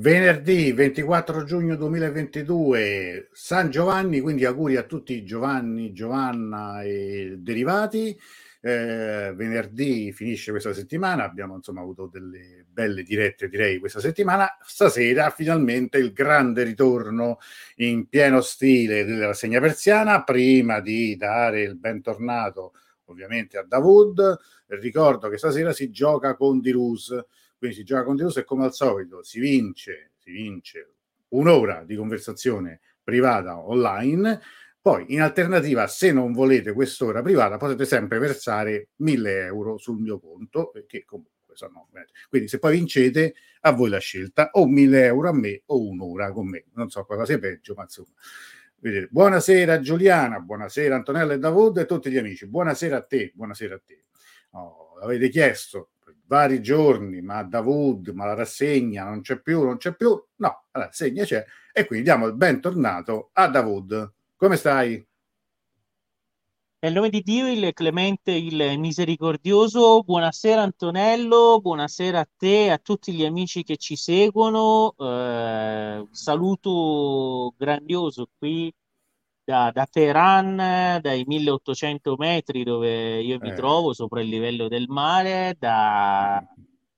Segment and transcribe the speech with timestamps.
[0.00, 8.16] Venerdì 24 giugno 2022, San Giovanni, quindi auguri a tutti Giovanni, Giovanna e derivati.
[8.60, 14.46] Eh, venerdì finisce questa settimana, abbiamo insomma avuto delle belle dirette direi questa settimana.
[14.64, 17.38] Stasera finalmente il grande ritorno
[17.78, 20.22] in pieno stile della rassegna persiana.
[20.22, 22.72] Prima di dare il bentornato
[23.06, 27.12] ovviamente a Davud, ricordo che stasera si gioca con Dirus
[27.58, 30.92] quindi si gioca con Deus e come al solito si vince, si vince
[31.30, 34.40] un'ora di conversazione privata online.
[34.80, 40.18] Poi, in alternativa, se non volete quest'ora privata, potete sempre versare 1000 euro sul mio
[40.20, 41.88] conto, che comunque sono.
[42.28, 46.30] Quindi, se poi vincete, a voi la scelta, o 1000 euro a me o un'ora
[46.30, 46.64] con me.
[46.74, 48.12] Non so cosa sia peggio, ma insomma.
[48.80, 49.08] Vedete.
[49.10, 52.46] Buonasera Giuliana, buonasera Antonella e Davud e tutti gli amici.
[52.46, 54.04] Buonasera a te, buonasera a te.
[54.50, 55.90] Oh, avete chiesto
[56.28, 60.10] vari giorni, ma Davud, ma la rassegna non c'è più, non c'è più.
[60.36, 64.12] No, la rassegna c'è e quindi diamo il bentornato a Davud.
[64.36, 65.04] Come stai?
[66.80, 72.78] Nel nome di Dio, il clemente, il misericordioso, buonasera Antonello, buonasera a te e a
[72.78, 74.94] tutti gli amici che ci seguono.
[74.96, 78.72] Eh, saluto grandioso qui
[79.48, 83.54] da, da, Teheran, dai 1800 metri dove io mi eh.
[83.54, 86.46] trovo, sopra il livello del mare, da,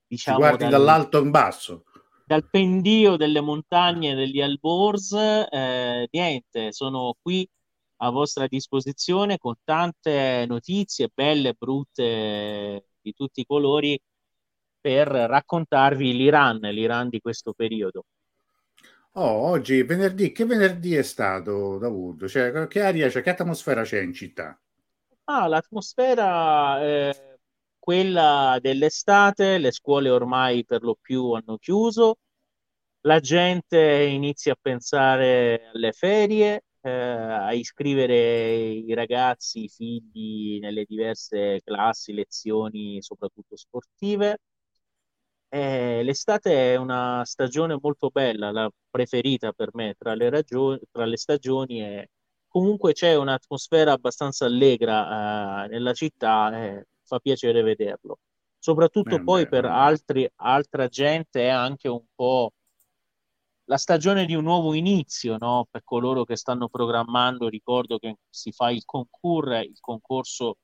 [0.04, 1.84] diciamo, guardi dal, dall'alto in basso.
[2.24, 7.48] Dal pendio delle montagne degli Alborz, eh, niente, sono qui
[7.98, 13.96] a vostra disposizione con tante notizie belle e brutte di tutti i colori
[14.80, 18.06] per raccontarvi l'Iran, l'Iran di questo periodo.
[19.12, 22.26] Oh, oggi venerdì, che venerdì è stato, Davud?
[22.26, 24.60] Cioè, che aria c'è, che atmosfera c'è in città?
[25.26, 27.38] Ah, l'atmosfera è
[27.78, 32.16] quella dell'estate, le scuole ormai per lo più hanno chiuso,
[33.02, 38.14] la gente inizia a pensare alle ferie, eh, a iscrivere
[38.62, 44.38] i ragazzi, i figli nelle diverse classi, lezioni, soprattutto sportive
[45.52, 51.04] eh, l'estate è una stagione molto bella, la preferita per me tra le, ragioni, tra
[51.04, 52.10] le stagioni e
[52.46, 58.20] comunque c'è un'atmosfera abbastanza allegra eh, nella città e fa piacere vederlo.
[58.58, 62.52] Soprattutto eh, poi beh, per altri, altra gente è anche un po'
[63.64, 65.66] la stagione di un nuovo inizio, no?
[65.68, 70.58] Per coloro che stanno programmando, ricordo che si fa il concours, il concorso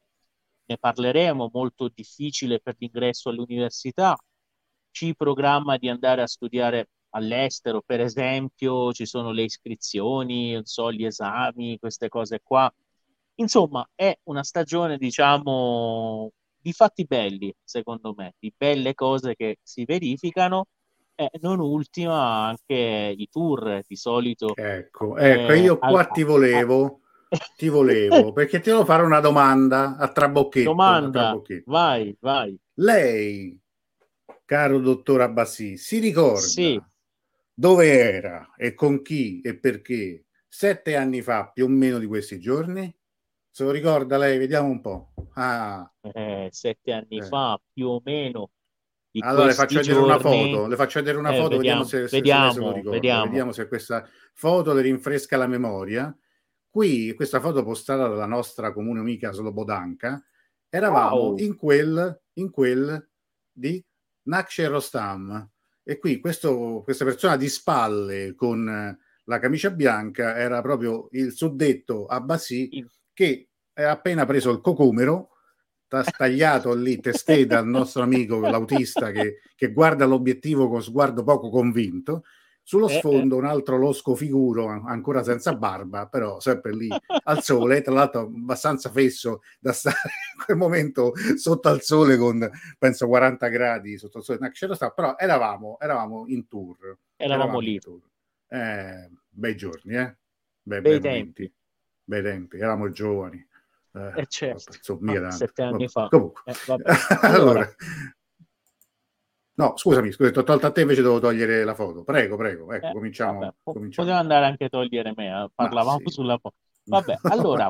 [0.66, 4.16] ne parleremo, molto difficile per l'ingresso all'università,
[4.96, 10.90] chi programma di andare a studiare all'estero, per esempio, ci sono le iscrizioni, non so,
[10.90, 12.72] gli esami, queste cose qua.
[13.34, 19.84] Insomma, è una stagione, diciamo, di fatti belli, secondo me, di belle cose che si
[19.84, 20.68] verificano
[21.14, 24.54] e non ultima anche i tour di solito.
[24.56, 27.00] Ecco, ecco, eh, io qua ti volevo,
[27.54, 30.70] ti volevo, perché ti devo fare una domanda a trabocchetto.
[30.70, 31.70] Domanda, a trabocchetto.
[31.70, 32.58] vai, vai.
[32.78, 33.60] Lei
[34.46, 36.80] caro dottor Abbassi, si ricorda sì.
[37.52, 42.38] dove era e con chi e perché sette anni fa più o meno di questi
[42.38, 42.94] giorni?
[43.50, 45.12] Se lo ricorda lei, vediamo un po'.
[45.34, 45.90] Ah.
[46.00, 47.22] Eh, sette anni eh.
[47.22, 48.50] fa più o meno.
[49.18, 52.08] allora le faccio vedere una foto, le faccio vedere una eh, foto, vediamo, vediamo, se,
[52.08, 53.24] se, vediamo, se, ricorda, vediamo.
[53.24, 56.16] vediamo se questa foto le rinfresca la memoria.
[56.68, 60.22] Qui, questa foto postata dalla nostra comune amica Slobodanka,
[60.68, 61.38] eravamo wow.
[61.38, 63.10] in, quel, in quel
[63.50, 63.82] di
[64.26, 65.50] Nakshe Rostam.
[65.82, 72.06] E qui questo, questa persona di spalle con la camicia bianca era proprio il suddetto
[72.06, 75.30] Abbasi che ha appena preso il cocomero,
[75.88, 82.24] tagliato lì testè dal nostro amico l'autista che, che guarda l'obiettivo con sguardo poco convinto
[82.66, 86.88] sullo eh, sfondo un altro losco figuro ancora senza barba, però sempre lì
[87.22, 89.96] al sole, tra l'altro abbastanza fesso da stare
[90.36, 94.38] in quel momento sotto al sole con penso 40 gradi sotto il sole.
[94.40, 96.76] No, però eravamo, eravamo in tour.
[97.14, 97.78] Eravamo, eravamo lì.
[97.78, 98.00] Tour.
[98.48, 100.16] Eh, bei giorni, eh?
[100.60, 101.54] Bei, bei, bei tempi.
[102.02, 103.46] Bei tempi, eravamo giovani.
[103.94, 104.72] Eh, eh certo.
[104.74, 106.08] Insomma, sette anni fa.
[106.08, 106.42] Comunque.
[106.46, 106.54] Eh,
[107.22, 107.76] allora, allora
[109.56, 112.04] No, scusami, scusa, ti ho tolto a te invece devo togliere la foto.
[112.04, 114.06] Prego, prego, ecco, eh, cominciamo, vabbè, cominciamo.
[114.06, 116.12] Poteva andare anche a togliere me, eh, parlavamo sì.
[116.12, 116.56] sulla foto.
[116.84, 117.68] Vabbè, allora,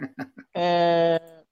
[0.51, 1.45] eh,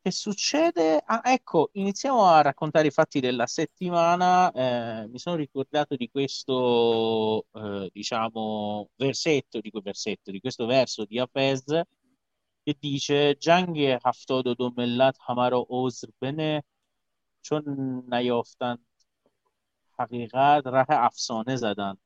[0.00, 1.02] che succede?
[1.04, 4.52] Ah, ecco, iniziamo a raccontare i fatti della settimana.
[4.52, 11.04] Eh, mi sono ricordato di questo, eh, diciamo, versetto, di quel versetto, di questo verso
[11.04, 11.64] di Hafez
[12.66, 16.64] che dice Jang haftodo domellat hamaro ozr bene
[17.45, 17.63] چون
[18.13, 18.85] نیافتند
[19.99, 21.97] حقیقت راه افسانه زدن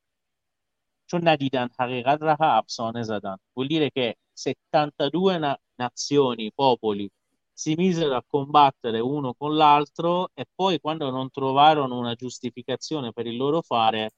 [1.07, 7.09] چون ندیدن حقیقت راه افسانه زدن vuol dire che 72 na- nazioni, popoli
[7.51, 13.27] si misero a combattere uno con l'altro e poi quando non trovarono una giustificazione per
[13.27, 14.11] il loro fare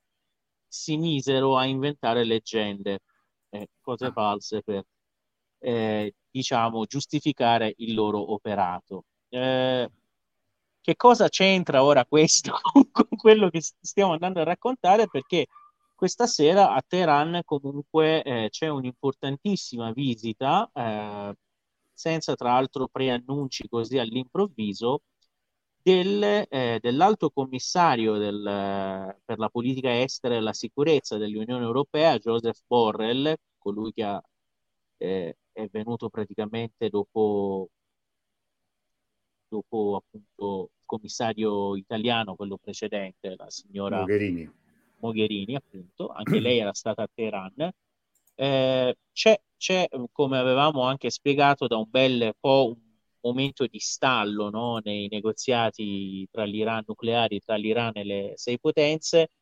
[0.68, 3.00] si misero a inventare leggende,
[3.50, 4.12] eh, cose ah.
[4.12, 4.84] false per
[5.60, 9.06] eh, diciamo giustificare il loro operato.
[9.30, 9.90] Eh,
[10.83, 12.59] che cosa c'entra ora questo
[12.93, 15.09] con quello che stiamo andando a raccontare?
[15.09, 15.47] Perché
[15.95, 21.35] questa sera a Teheran comunque eh, c'è un'importantissima visita, eh,
[21.93, 25.03] senza tra l'altro preannunci così all'improvviso,
[25.83, 32.61] del, eh, dell'alto commissario del, per la politica estera e la sicurezza dell'Unione Europea, Joseph
[32.67, 34.23] Borrell, colui che ha,
[34.99, 37.69] eh, è venuto praticamente dopo,
[39.53, 44.51] dopo appunto il commissario italiano, quello precedente, la signora Mogherini.
[45.01, 47.71] Mogherini, appunto, anche lei era stata a Teheran.
[48.35, 52.81] Eh, c'è, c'è, come avevamo anche spiegato, da un bel po' un
[53.21, 54.81] momento di stallo no?
[54.83, 59.33] nei negoziati tra l'Iran nucleari, tra l'Iran e le sei potenze,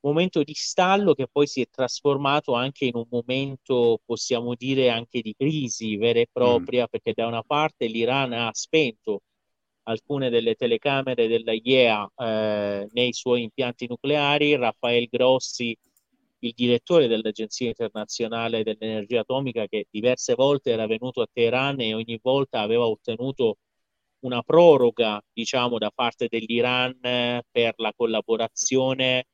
[0.00, 5.22] momento di stallo che poi si è trasformato anche in un momento, possiamo dire, anche
[5.22, 6.88] di crisi vera e propria, mm.
[6.90, 9.22] perché da una parte l'Iran ha spento
[9.86, 15.76] alcune delle telecamere della IEA eh, nei suoi impianti nucleari, Raffaele Grossi
[16.40, 22.18] il direttore dell'Agenzia internazionale dell'energia atomica che diverse volte era venuto a Teheran e ogni
[22.22, 23.58] volta aveva ottenuto
[24.20, 26.98] una proroga, diciamo, da parte dell'Iran
[27.50, 29.26] per la collaborazione,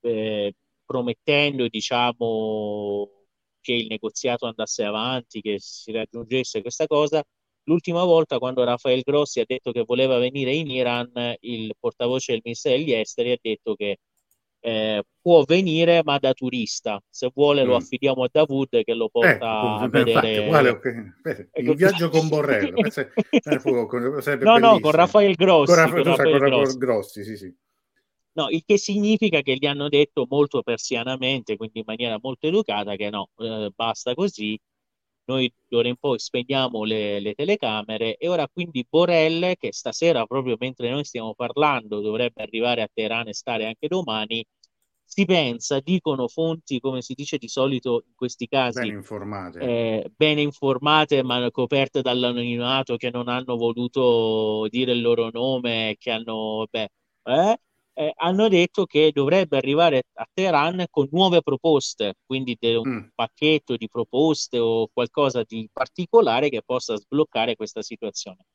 [0.00, 3.08] eh, promettendo, diciamo,
[3.60, 7.22] che il negoziato andasse avanti, che si raggiungesse questa cosa.
[7.68, 11.10] L'ultima volta, quando Rafael Grossi ha detto che voleva venire in Iran,
[11.40, 13.98] il portavoce del Ministero degli Esteri ha detto che
[14.60, 17.66] eh, può venire ma da turista se vuole mm.
[17.68, 21.12] lo affidiamo a Davud che lo eh, porta eh, a vedere infatti, uguale, okay.
[21.54, 22.74] in viaggio con Borrello
[24.40, 26.76] no no con Raffaele Grossi con, Raff- con, Raffaele Grossi.
[26.76, 27.54] Grossi sì, sì.
[28.32, 32.94] No, il che significa che gli hanno detto molto persianamente, quindi in maniera molto educata,
[32.94, 34.56] che no, eh, basta così,
[35.28, 40.56] noi d'ora in poi spegniamo le, le, telecamere e ora quindi Borrell, che stasera, proprio
[40.58, 44.44] mentre noi stiamo parlando, dovrebbe arrivare a Teheran e stare anche domani,
[45.04, 50.12] si pensa, dicono fonti, come si dice di solito in questi casi, bene informate, eh,
[50.14, 56.66] bene informate ma coperte dall'anonimato, che non hanno voluto dire il loro nome, che hanno,
[56.70, 56.88] beh,
[57.24, 57.60] eh,
[57.98, 63.08] eh, hanno detto che dovrebbe arrivare a Teheran con nuove proposte, quindi un mm.
[63.12, 68.46] pacchetto di proposte o qualcosa di particolare che possa sbloccare questa situazione.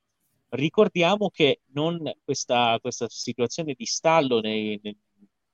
[0.47, 4.95] Ricordiamo che non, questa, questa, situazione di stallo nei, nel,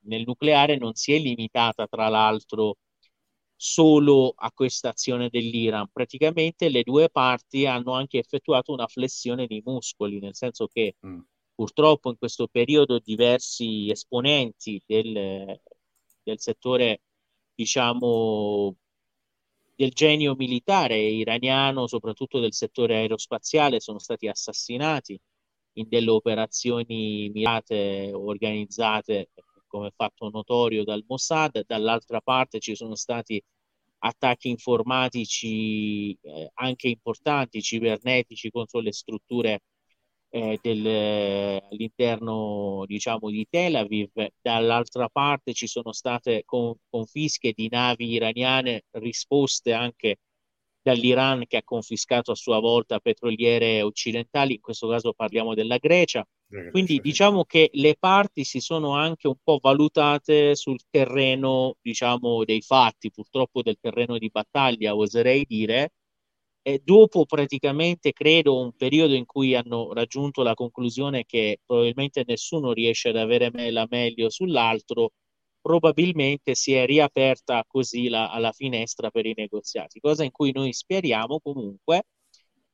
[0.02, 2.76] nel nucleare non si è limitata, tra l'altro,
[3.56, 5.88] solo a questa azione dell'Iran.
[5.92, 11.20] Praticamente le due parti hanno anche effettuato una flessione dei muscoli, nel senso che mm
[11.60, 15.60] purtroppo in questo periodo diversi esponenti del,
[16.24, 17.02] del settore,
[17.54, 18.78] diciamo,
[19.76, 25.20] del genio militare iraniano, soprattutto del settore aerospaziale, sono stati assassinati
[25.74, 29.32] in delle operazioni mirate organizzate,
[29.68, 31.66] come fatto notorio dal Mossad.
[31.68, 33.44] Dall'altra parte ci sono stati
[33.98, 39.60] attacchi informatici eh, anche importanti, cibernetici contro le strutture
[40.30, 47.68] eh, del, all'interno diciamo, di Tel Aviv, dall'altra parte ci sono state con, confische di
[47.70, 50.18] navi iraniane risposte anche
[50.82, 56.26] dall'Iran che ha confiscato a sua volta petroliere occidentali, in questo caso parliamo della Grecia.
[56.72, 62.62] Quindi diciamo che le parti si sono anche un po' valutate sul terreno, diciamo, dei
[62.62, 65.92] fatti, purtroppo del terreno di battaglia, oserei dire,
[66.62, 72.74] e dopo praticamente credo un periodo in cui hanno raggiunto la conclusione che probabilmente nessuno
[72.74, 75.12] riesce ad avere la meglio sull'altro,
[75.62, 80.74] probabilmente si è riaperta così la, la finestra per i negoziati, cosa in cui noi
[80.74, 82.04] speriamo comunque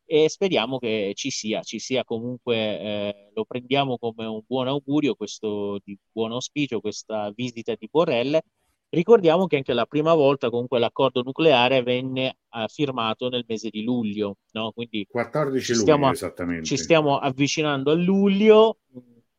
[0.05, 5.15] e speriamo che ci sia, ci sia comunque, eh, lo prendiamo come un buon augurio,
[5.15, 8.39] questo di buon auspicio, questa visita di Borrell
[8.95, 13.83] Ricordiamo che anche la prima volta comunque l'accordo nucleare venne uh, firmato nel mese di
[13.83, 14.71] luglio, no?
[14.71, 16.63] Quindi 14 luglio stiamo, esattamente.
[16.63, 18.77] Ci stiamo avvicinando a luglio.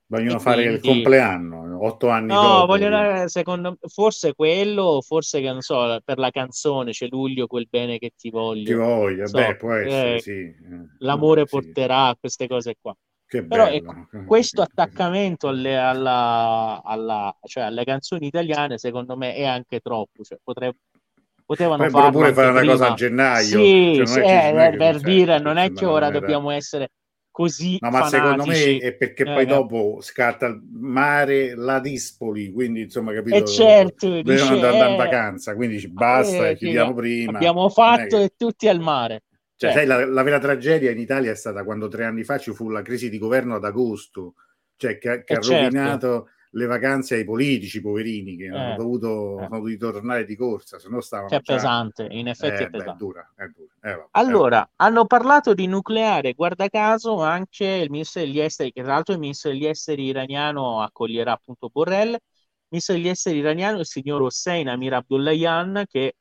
[0.08, 0.74] Vogliono fare quindi...
[0.74, 2.66] il compleanno, otto anni no, dopo.
[2.66, 7.96] vogliono, secondo forse quello, forse che non so, per la canzone c'è luglio quel bene
[7.96, 8.66] che ti voglio.
[8.66, 10.54] Ti voglio, so, beh, può essere, eh, sì.
[10.98, 12.94] L'amore eh, porterà a queste cose qua.
[13.28, 19.80] Però ecco, questo attaccamento alle, alla, alla, cioè alle, canzoni italiane, secondo me, è anche
[19.80, 20.22] troppo.
[20.22, 20.78] Cioè, potrebbe,
[21.44, 23.44] potevano farlo pure fare una cosa a gennaio.
[23.46, 26.90] Sì, cioè, sì eh, per dire, non è che ora dobbiamo essere
[27.36, 28.16] così no, ma fanatici.
[28.16, 33.36] secondo me è perché poi eh, dopo scatta il mare la Dispoli quindi insomma capito?
[33.36, 37.36] E eh, certo dobbiamo andare in vacanza quindi ci basta eh, chiudiamo prima.
[37.36, 38.22] abbiamo fatto che...
[38.22, 39.24] e tutti al mare
[39.56, 39.72] cioè, cioè.
[39.72, 42.68] sai, la, la, vera tragedia in Italia è stata quando tre anni fa ci fu
[42.68, 44.34] la crisi di governo ad agosto
[44.76, 45.62] cioè che, che ha certo.
[45.62, 49.44] rovinato le vacanze ai politici poverini che eh, hanno, dovuto, eh.
[49.44, 51.28] hanno dovuto tornare di corsa, se no stavano...
[51.28, 51.40] È già...
[51.40, 52.84] pesante, in effetti eh, è pesante.
[52.84, 53.74] Beh, è dura, è dura.
[53.82, 58.82] Eh, vabbè, allora, hanno parlato di nucleare, guarda caso anche il ministro degli esteri, che
[58.82, 62.20] tra l'altro il ministro degli esteri iraniano accoglierà appunto Borrell, il
[62.70, 66.14] ministro degli esteri iraniano, il signor Hossein Amir Abdullahian, che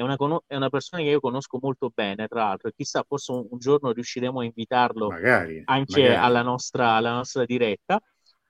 [0.00, 3.32] è una, è una, persona che io conosco molto bene, tra l'altro, e chissà, forse
[3.32, 6.16] un, un giorno riusciremo a invitarlo magari, anche magari.
[6.16, 8.00] Alla, nostra, alla nostra diretta.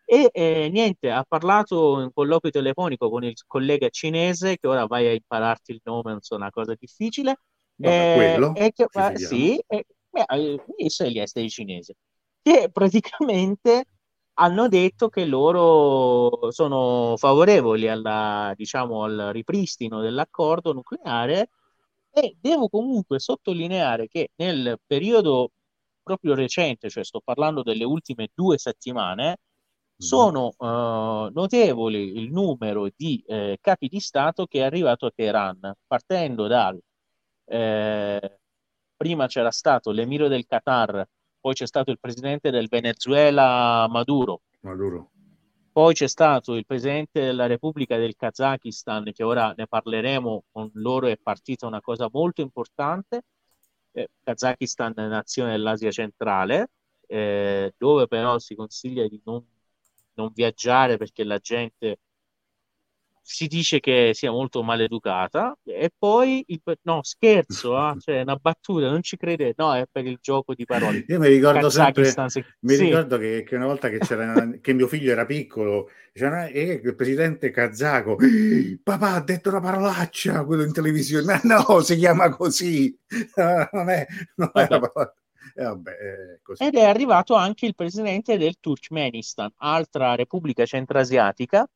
[0.04, 5.07] E eh, niente, ha parlato in colloquio telefonico con il collega cinese, che ora vai
[5.07, 7.38] a impararti il nome, non so, una cosa difficile.
[7.76, 9.85] Vabbè, eh, quello, e che, eh, sì, eh,
[10.76, 11.95] ministro degli esteri cinese,
[12.42, 13.85] che praticamente
[14.40, 21.50] hanno detto che loro sono favorevoli alla, diciamo, al ripristino dell'accordo nucleare
[22.11, 25.50] e devo comunque sottolineare che nel periodo
[26.02, 29.38] proprio recente, cioè sto parlando delle ultime due settimane,
[30.00, 35.75] sono uh, notevoli il numero di eh, capi di Stato che è arrivato a Teheran,
[35.87, 36.80] partendo dal
[37.44, 38.38] eh,
[38.97, 41.06] prima c'era stato l'emiro del Qatar,
[41.40, 45.11] poi c'è stato il presidente del Venezuela Maduro, Maduro.
[45.73, 51.06] poi c'è stato il presidente della Repubblica del Kazakistan, che ora ne parleremo, con loro
[51.06, 53.23] è partita una cosa molto importante,
[53.92, 56.70] eh, Kazakistan è nazione dell'Asia centrale,
[57.06, 59.44] eh, dove però si consiglia di non
[60.20, 61.99] non viaggiare perché la gente
[63.23, 68.91] si dice che sia molto maleducata e poi il, no scherzo ah, cioè una battuta
[68.91, 71.05] non ci crede no è per il gioco di parole.
[71.09, 72.45] Io mi ricordo sempre se...
[72.61, 72.85] mi sì.
[72.85, 77.50] ricordo che, che, una volta che c'era che mio figlio era piccolo eh, il presidente
[77.50, 78.17] kazako
[78.83, 82.97] papà ha detto una parolaccia quello in televisione no si chiama così.
[83.37, 85.15] Non è, non è una parola
[85.55, 91.67] e vabbè, è Ed è arrivato anche il presidente del Turkmenistan, altra repubblica centrasiatica,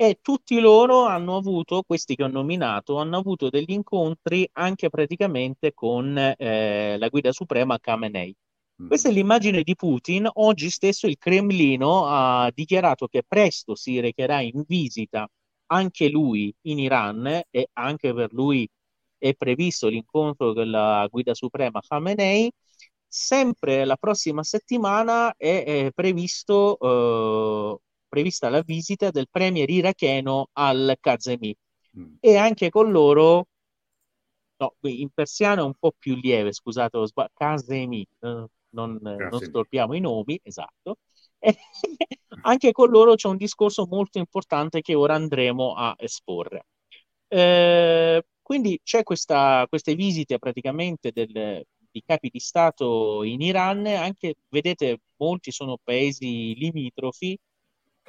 [0.00, 5.74] e tutti loro hanno avuto, questi che ho nominato, hanno avuto degli incontri anche praticamente
[5.74, 8.32] con eh, la guida suprema Khamenei.
[8.80, 8.86] Mm.
[8.86, 10.28] Questa è l'immagine di Putin.
[10.34, 15.28] Oggi stesso il Cremlino ha dichiarato che presto si recherà in visita
[15.66, 18.68] anche lui in Iran e anche per lui
[19.18, 22.48] è previsto l'incontro con la guida suprema Khamenei
[23.08, 27.78] sempre la prossima settimana è, è previsto, eh,
[28.08, 31.54] prevista la visita del premier iracheno al Kazemi
[31.98, 32.14] mm.
[32.20, 33.46] e anche con loro,
[34.56, 39.94] no, in persiano è un po' più lieve, scusate, sbag- Kazemi, eh, non, non storpiamo
[39.94, 40.96] i nomi, esatto.
[42.42, 46.66] anche con loro c'è un discorso molto importante che ora andremo a esporre.
[47.28, 54.36] Eh, quindi c'è questa, queste visite praticamente del, di capi di Stato in Iran, anche
[54.48, 57.38] vedete molti sono paesi limitrofi,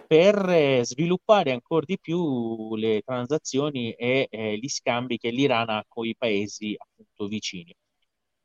[0.07, 5.83] per eh, sviluppare ancora di più le transazioni e eh, gli scambi che l'Iran ha
[5.87, 7.73] con i paesi appunto vicini.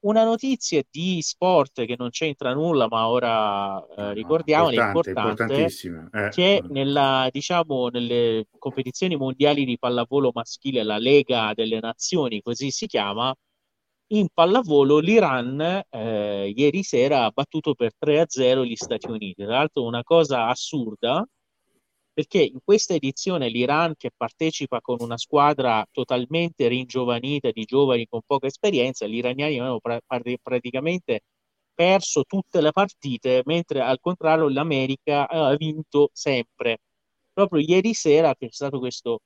[0.04, 6.26] Una notizia di sport che non c'entra nulla, ma ora eh, ricordiamo, no, importante, è
[6.26, 6.28] eh.
[6.28, 12.86] che nella, diciamo, nelle competizioni mondiali di pallavolo maschile, la Lega delle Nazioni, così si
[12.86, 13.34] chiama,
[14.08, 19.42] in pallavolo l'Iran eh, ieri sera ha battuto per 3-0 gli Stati Uniti.
[19.42, 21.26] Tra l'altro una cosa assurda,
[22.14, 28.20] perché in questa edizione l'Iran che partecipa con una squadra totalmente ringiovanita di giovani con
[28.24, 30.00] poca esperienza, gli iraniani hanno pra-
[30.40, 31.22] praticamente
[31.74, 36.78] perso tutte le partite, mentre al contrario l'America ha vinto sempre.
[37.32, 39.20] Proprio ieri sera c'è stato questo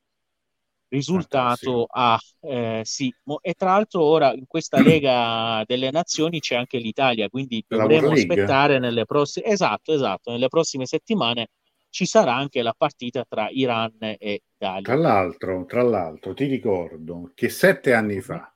[0.89, 3.15] risultato a eh, sì.
[3.43, 8.79] E tra l'altro ora in questa Lega delle Nazioni c'è anche l'Italia, quindi dovremo aspettare
[8.79, 11.49] nelle prossime esatto, esatto, nelle prossime settimane
[11.99, 14.83] ci sarà anche la partita tra Iran e Italia.
[14.83, 18.55] Tra l'altro, tra l'altro ti ricordo che sette anni fa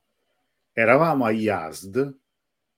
[0.72, 2.18] eravamo a Yazd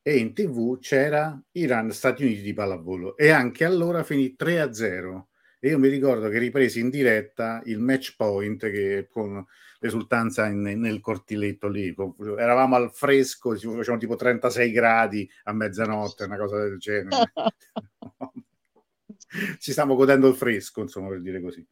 [0.00, 5.28] e in tv c'era Iran-Stati Uniti di pallavolo e anche allora finì 3 a 0
[5.60, 9.44] e io mi ricordo che ripresi in diretta il match point che con
[9.80, 11.94] l'esultanza in, nel cortiletto lì,
[12.38, 17.32] eravamo al fresco, facevano tipo 36 gradi a mezzanotte, una cosa del genere.
[19.58, 21.66] ci stiamo godendo il fresco, insomma, per dire così.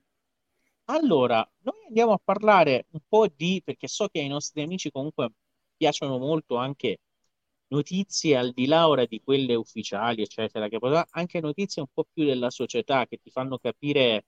[0.86, 5.30] Allora, noi andiamo a parlare un po' di, perché so che ai nostri amici comunque
[5.76, 6.98] piacciono molto anche
[7.68, 10.78] notizie al di là ora di quelle ufficiali, eccetera, che
[11.10, 14.26] anche notizie un po' più della società che ti fanno capire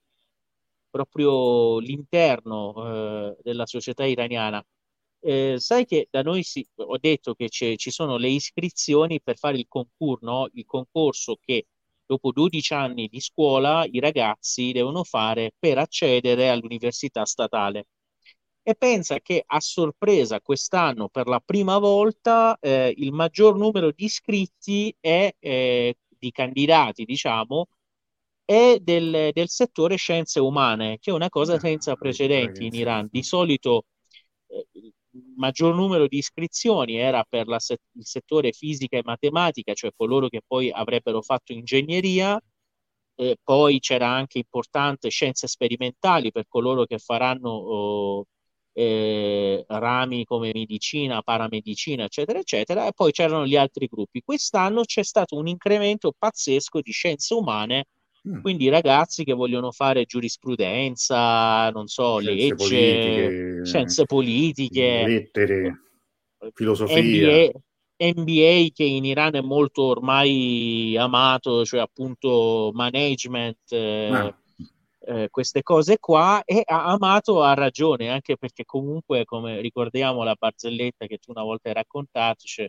[0.90, 4.64] proprio l'interno eh, della società iraniana.
[5.20, 9.58] Eh, sai che da noi si, ho detto che ci sono le iscrizioni per fare
[9.58, 10.48] il concorso, no?
[10.52, 11.66] il concorso che
[12.06, 17.86] dopo 12 anni di scuola i ragazzi devono fare per accedere all'università statale.
[18.62, 24.04] E pensa che a sorpresa quest'anno per la prima volta eh, il maggior numero di
[24.04, 27.66] iscritti è eh, di candidati, diciamo,
[28.44, 33.08] è del, del, settore scienze umane, che è una cosa ah, senza precedenti in Iran.
[33.10, 33.84] Di solito
[34.46, 34.66] eh,
[35.36, 40.40] maggior numero di iscrizioni era per la, il settore fisica e matematica, cioè coloro che
[40.46, 42.40] poi avrebbero fatto ingegneria,
[43.16, 48.26] eh, poi c'era anche importante scienze sperimentali per coloro che faranno oh,
[48.72, 54.22] eh, rami come medicina, paramedicina, eccetera, eccetera, e poi c'erano gli altri gruppi.
[54.22, 57.86] Quest'anno c'è stato un incremento pazzesco di scienze umane.
[58.40, 65.82] Quindi ragazzi che vogliono fare giurisprudenza, non so, scienze legge, politiche, scienze politiche, lettere,
[66.54, 67.02] filosofia.
[67.02, 67.50] NBA,
[67.98, 73.72] NBA che in Iran è molto ormai amato, cioè appunto management.
[73.72, 74.38] Eh, ah
[75.06, 80.34] eh, queste cose qua e ha amato ha ragione, anche perché comunque, come ricordiamo la
[80.34, 82.66] barzelletta che tu una volta hai raccontato, cioè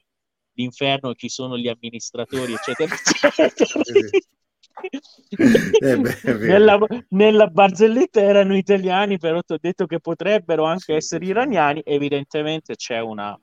[0.54, 2.94] l'inferno ci sono gli amministratori, eccetera,
[3.36, 4.10] eccetera.
[5.80, 6.78] Eh beh, nella,
[7.10, 11.82] nella, barzelletta erano italiani, però ti ho detto che potrebbero anche sì, essere iraniani.
[11.86, 13.40] Evidentemente c'è una,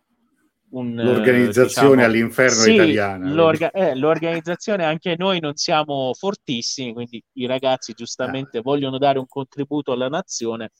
[0.72, 3.32] un, l'organizzazione diciamo, all'inferno sì, italiana.
[3.32, 8.62] L'orga- eh, l'organizzazione anche noi non siamo fortissimi, quindi i ragazzi giustamente ah.
[8.62, 10.70] vogliono dare un contributo alla nazione,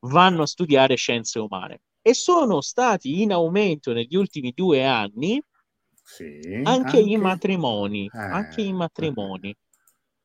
[0.00, 5.40] vanno a studiare scienze umane e sono stati in aumento negli ultimi due anni
[6.16, 8.18] sì, anche, anche, i matrimoni, eh.
[8.18, 9.54] anche i matrimoni.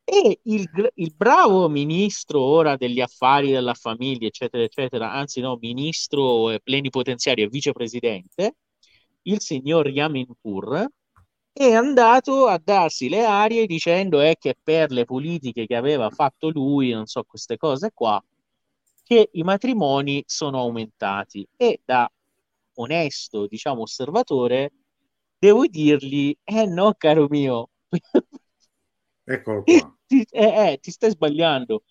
[0.04, 6.56] E il, il, bravo ministro ora degli affari della famiglia, eccetera, eccetera, anzi no, ministro
[6.64, 8.56] plenipotenziario e vicepresidente,
[9.24, 10.88] il signor Yaminpur
[11.52, 16.50] è andato a darsi le arie dicendo è che per le politiche che aveva fatto
[16.50, 18.24] lui, non so queste cose qua,
[19.04, 22.12] che i matrimoni sono aumentati e da
[22.76, 24.72] onesto, diciamo, osservatore,
[25.46, 27.70] devo dirgli, eh no, caro mio,
[29.26, 29.96] Eccolo qua.
[30.08, 31.84] ti, eh, eh, ti stai sbagliando.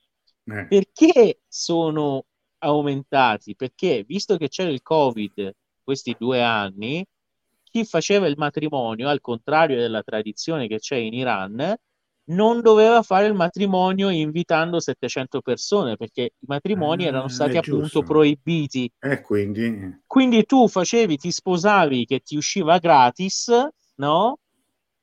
[0.47, 0.67] Eh.
[0.67, 2.27] Perché sono
[2.59, 3.55] aumentati?
[3.57, 7.05] Perché visto che c'era il Covid questi due anni,
[7.62, 11.77] chi faceva il matrimonio, al contrario della tradizione che c'è in Iran,
[12.27, 18.03] non doveva fare il matrimonio invitando 700 persone perché i matrimoni ah, erano stati appunto
[18.03, 18.91] proibiti.
[18.99, 20.01] E quindi...
[20.07, 23.53] quindi tu facevi, ti sposavi che ti usciva gratis,
[23.97, 24.39] no?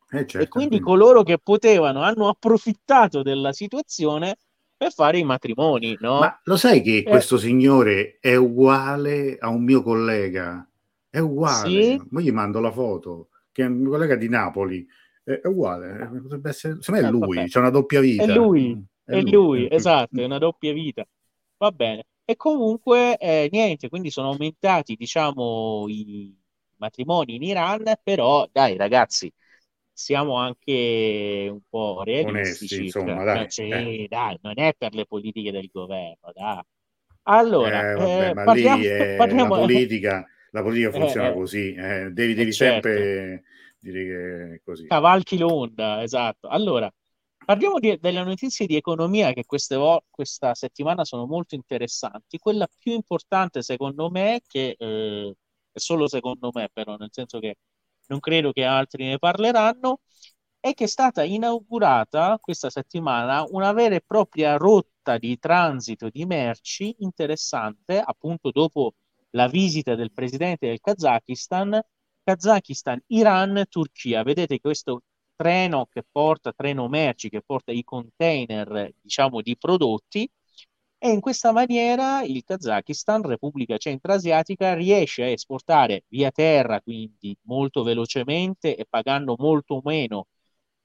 [0.10, 4.38] Eh certo, e quindi, quindi coloro che potevano hanno approfittato della situazione
[4.76, 6.20] per fare i matrimoni, no?
[6.20, 7.04] Ma lo sai che eh.
[7.04, 10.66] questo signore è uguale a un mio collega
[11.12, 11.84] è uguale.
[11.84, 12.02] Sì?
[12.10, 14.88] Poi gli mando la foto, che è un collega di Napoli.
[15.24, 16.78] È, uguale, eh, potrebbe essere.
[16.82, 18.24] Secondo me è eh, lui, c'è una doppia vita.
[18.24, 21.06] È lui, mm, è, è lui, lui, esatto, è una doppia vita.
[21.58, 22.04] Va bene.
[22.26, 26.36] E comunque, eh, niente, quindi sono aumentati, diciamo, i
[26.78, 29.32] matrimoni in Iran, però dai ragazzi,
[29.92, 32.76] siamo anche un po' realistici.
[32.76, 34.08] Onesti, insomma, cioè, dai, sì, eh.
[34.08, 36.62] dai, non è per le politiche del governo, dai.
[37.24, 41.74] Allora, eh, vabbè, eh, parliamo, è, parliamo, la politica la politica eh, funziona eh, così,
[41.74, 42.88] eh, devi, devi certo.
[42.88, 43.44] sempre
[43.82, 44.88] dire che così.
[44.88, 46.48] Cavalchi l'onda, esatto.
[46.48, 46.92] Allora,
[47.46, 49.78] parliamo di, delle notizie di economia che queste
[50.10, 52.38] questa settimana sono molto interessanti.
[52.38, 55.36] Quella più importante secondo me, che eh,
[55.72, 57.58] è solo secondo me però, nel senso che
[58.08, 60.02] non credo che altri ne parleranno,
[60.60, 66.26] è che è stata inaugurata questa settimana una vera e propria rotta di transito di
[66.26, 68.94] merci interessante, appunto dopo
[69.32, 71.82] la visita del presidente del Kazakistan,
[72.32, 74.24] Kazakistan, Iran, Turchia.
[74.24, 75.04] Vedete questo
[75.36, 80.30] treno che porta, treno merci, che porta i container, diciamo, di prodotti,
[80.98, 87.84] e in questa maniera il Kazakistan, Repubblica Centrasiatica, riesce a esportare via terra, quindi molto
[87.84, 90.28] velocemente e pagando molto meno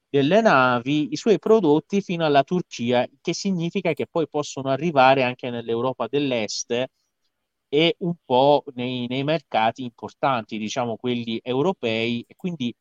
[0.08, 5.50] delle navi i suoi prodotti fino alla Turchia, che significa che poi possono arrivare anche
[5.50, 6.86] nell'Europa dell'Est
[7.68, 12.74] e un po' nei, nei mercati importanti, diciamo quelli europei, e quindi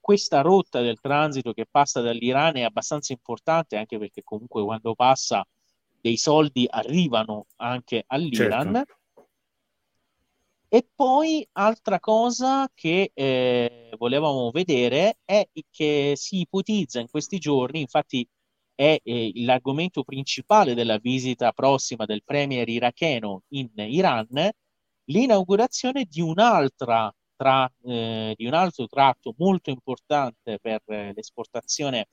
[0.00, 5.46] questa rotta del transito che passa dall'Iran è abbastanza importante anche perché comunque quando passa
[6.00, 8.74] dei soldi arrivano anche all'Iran.
[8.74, 9.00] Certo.
[10.68, 17.82] E poi altra cosa che eh, volevamo vedere è che si ipotizza in questi giorni,
[17.82, 18.26] infatti
[18.74, 24.50] è eh, l'argomento principale della visita prossima del premier iracheno in Iran,
[25.04, 32.06] l'inaugurazione di un'altra tra, eh, di un altro tratto molto importante per eh, l'esportazione,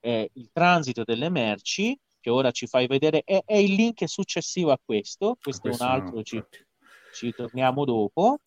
[0.00, 4.70] eh, il transito delle merci, che ora ci fai vedere, è, è il link successivo
[4.70, 6.42] a questo, questo, questo è un altro, no, ci,
[7.12, 8.38] ci torniamo dopo,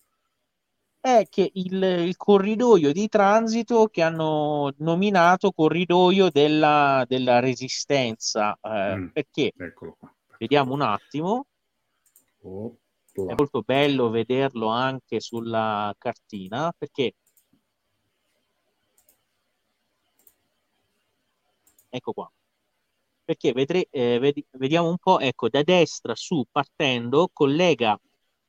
[1.05, 8.57] è che il, il, corridoio di transito che hanno nominato corridoio della, della resistenza.
[8.59, 9.53] Eh, mm, perché?
[10.39, 11.45] Vediamo un attimo.
[12.41, 12.75] Oh,
[13.11, 17.13] È molto bello vederlo anche sulla cartina perché
[21.89, 22.31] ecco qua
[23.23, 27.99] perché vedre, eh, vedi, vediamo un po', ecco, da destra su partendo, collega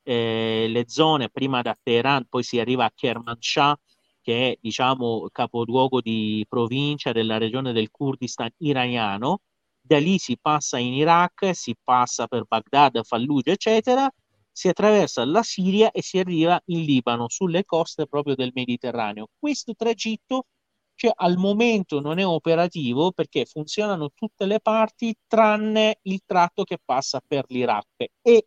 [0.07, 3.77] eh, le zone prima da Teheran, poi si arriva a Kermanshah,
[4.23, 9.41] che è, diciamo, capoluogo di provincia della regione del Kurdistan iraniano,
[9.81, 14.09] da lì si passa in Iraq, si passa per Baghdad, Fallujah, eccetera,
[14.51, 19.29] si attraversa la Siria e si arriva in Libano, sulle coste proprio del Mediterraneo.
[19.39, 20.47] Questo tragitto
[20.95, 26.79] che al momento non è operativo perché funzionano tutte le parti tranne il tratto che
[26.83, 28.47] passa per l'Iraq e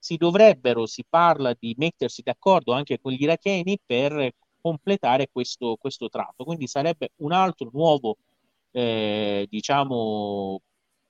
[0.00, 6.08] si dovrebbero, si parla di mettersi d'accordo anche con gli iracheni per completare questo, questo
[6.08, 6.44] tratto.
[6.44, 8.16] Quindi sarebbe un altro nuovo,
[8.70, 10.60] eh, diciamo,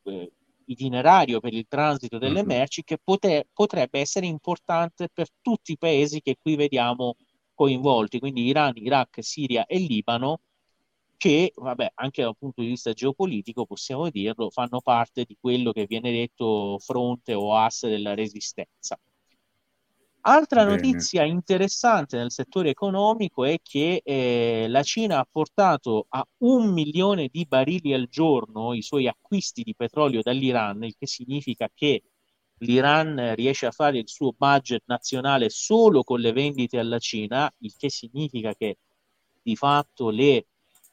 [0.04, 0.32] eh,
[0.66, 2.46] itinerario per il transito delle mm-hmm.
[2.48, 7.14] merci che pote- potrebbe essere importante per tutti i paesi che qui vediamo
[7.54, 10.40] coinvolti, quindi Iran, Iraq, Siria e Libano,
[11.20, 15.84] che, vabbè, anche dal punto di vista geopolitico, possiamo dirlo, fanno parte di quello che
[15.84, 18.98] viene detto fronte o asse della resistenza.
[20.22, 20.76] Altra Bene.
[20.76, 27.28] notizia interessante nel settore economico è che eh, la Cina ha portato a un milione
[27.30, 32.02] di barili al giorno i suoi acquisti di petrolio dall'Iran, il che significa che
[32.60, 37.74] l'Iran riesce a fare il suo budget nazionale solo con le vendite alla Cina, il
[37.76, 38.78] che significa che
[39.42, 40.46] di fatto le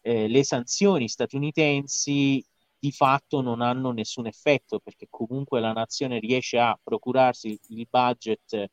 [0.07, 2.43] eh, le sanzioni statunitensi
[2.79, 8.67] di fatto non hanno nessun effetto perché comunque la nazione riesce a procurarsi il budget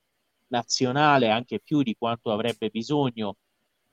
[0.48, 3.36] nazionale anche più di quanto avrebbe bisogno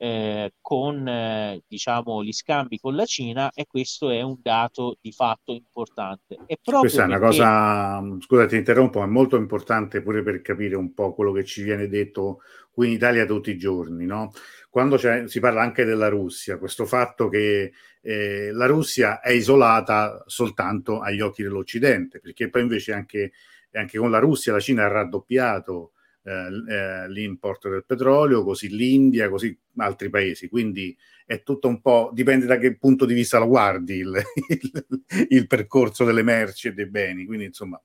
[0.04, 5.12] eh, con eh, diciamo gli scambi con la Cina e questo è un dato di
[5.12, 6.40] fatto importante.
[6.48, 7.38] E Questa è una perché...
[7.38, 11.62] cosa, scusa ti interrompo, è molto importante pure per capire un po' quello che ci
[11.62, 12.40] viene detto
[12.72, 14.32] qui in Italia tutti i giorni, no?
[14.72, 21.02] Quando si parla anche della Russia, questo fatto che eh, la Russia è isolata soltanto
[21.02, 23.34] agli occhi dell'Occidente, perché poi invece anche,
[23.74, 25.92] anche con la Russia la Cina ha raddoppiato
[26.24, 30.48] eh, eh, l'import del petrolio, così l'India, così altri paesi.
[30.50, 35.04] Quindi è tutto un po', dipende da che punto di vista lo guardi il, il,
[35.30, 37.26] il percorso delle merci e dei beni.
[37.26, 37.82] Quindi insomma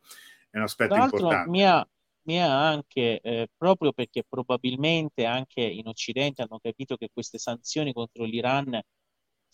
[0.50, 1.48] è un aspetto importante.
[1.50, 1.86] Mi ha,
[2.22, 7.92] mi ha anche, eh, proprio perché probabilmente anche in Occidente hanno capito che queste sanzioni
[7.92, 8.80] contro l'Iran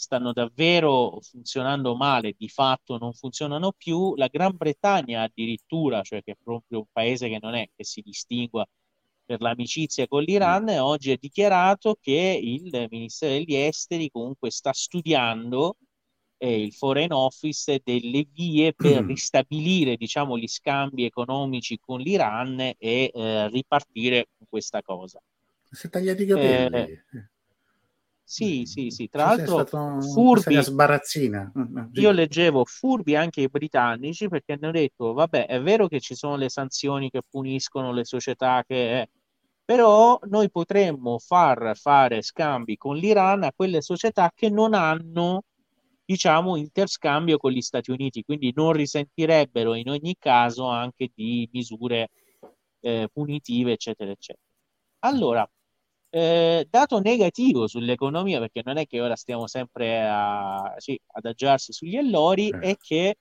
[0.02, 4.16] stanno davvero funzionando male, di fatto non funzionano più.
[4.16, 8.02] La Gran Bretagna addirittura, cioè che è proprio un paese che non è che si
[8.04, 8.66] distingua
[9.24, 10.78] per l'amicizia con l'Iran, mm.
[10.78, 15.76] oggi ha dichiarato che il Ministero degli Esteri comunque sta studiando
[16.38, 19.06] eh, il Foreign Office delle vie per mm.
[19.06, 22.76] ristabilire diciamo, gli scambi economici con l'Iran e
[23.14, 25.22] eh, ripartire con questa cosa.
[25.70, 26.76] Si è tagliati i capelli.
[26.76, 27.04] Eh,
[28.32, 29.10] sì, sì, sì.
[29.10, 29.66] Tra l'altro,
[30.00, 31.52] furbi, sbarazzina.
[31.58, 36.00] Mm, mm, io leggevo furbi anche i britannici perché hanno detto, vabbè, è vero che
[36.00, 39.10] ci sono le sanzioni che puniscono le società che...
[39.64, 45.44] Però noi potremmo far fare scambi con l'Iran a quelle società che non hanno,
[46.02, 52.08] diciamo, interscambio con gli Stati Uniti, quindi non risentirebbero in ogni caso anche di misure
[52.80, 54.44] eh, punitive, eccetera, eccetera.
[55.00, 55.48] Allora,
[56.14, 61.96] eh, dato negativo sull'economia, perché non è che ora stiamo sempre a, sì, adagiarsi sugli
[61.96, 62.58] allori, eh.
[62.58, 63.16] è che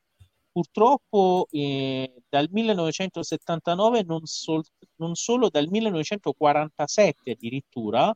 [0.51, 4.65] purtroppo eh, dal 1979, non, sol-
[4.97, 8.13] non, solo dal 1947 addirittura,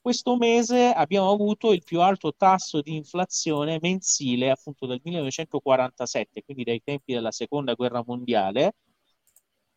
[0.00, 6.64] questo mese abbiamo avuto il più alto tasso di inflazione mensile appunto dal 1947, quindi
[6.64, 8.74] dai tempi della seconda guerra mondiale.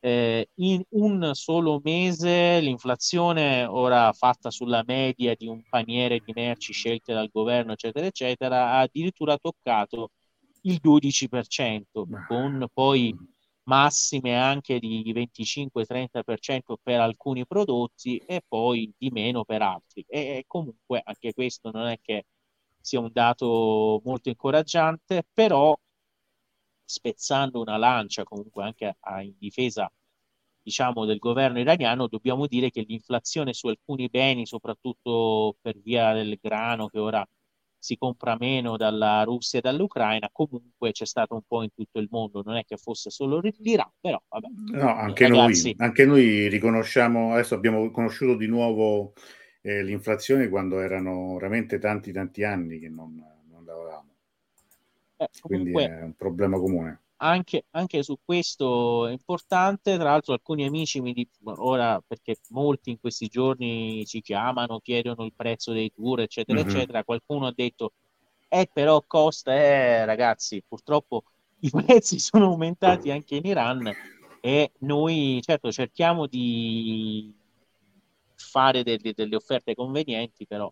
[0.05, 6.73] Eh, in un solo mese l'inflazione, ora fatta sulla media di un paniere di merci
[6.73, 10.11] scelte dal governo, eccetera, eccetera, ha addirittura toccato
[10.63, 13.15] il 12%, con poi
[13.63, 20.03] massime anche di 25-30% per alcuni prodotti e poi di meno per altri.
[20.07, 22.25] E comunque anche questo non è che
[22.81, 25.73] sia un dato molto incoraggiante, però
[26.85, 29.91] spezzando una lancia comunque anche a, in difesa
[30.63, 36.39] diciamo del governo iraniano, dobbiamo dire che l'inflazione su alcuni beni, soprattutto per via del
[36.41, 37.27] grano che ora
[37.77, 42.07] si compra meno dalla Russia e dall'Ucraina, comunque c'è stato un po' in tutto il
[42.09, 44.47] mondo, non è che fosse solo l'Iran, però vabbè.
[44.71, 45.75] No, anche, ragazzi...
[45.75, 49.11] noi, anche noi riconosciamo, adesso abbiamo conosciuto di nuovo
[49.61, 54.12] eh, l'inflazione quando erano veramente tanti tanti anni che non, non lavoravamo.
[55.23, 55.39] Eh.
[55.41, 59.95] Quindi è un problema comune anche, anche, su questo è importante.
[59.95, 65.23] Tra l'altro, alcuni amici mi dicono ora perché molti in questi giorni ci chiamano, chiedono
[65.23, 66.69] il prezzo dei tour, eccetera, mm-hmm.
[66.69, 67.03] eccetera.
[67.03, 67.93] Qualcuno ha detto,
[68.49, 71.23] eh, però costa, eh, ragazzi, purtroppo
[71.59, 73.91] i prezzi sono aumentati anche in Iran
[74.41, 77.33] e noi, certo, cerchiamo di
[78.35, 80.71] fare delle, delle offerte convenienti, però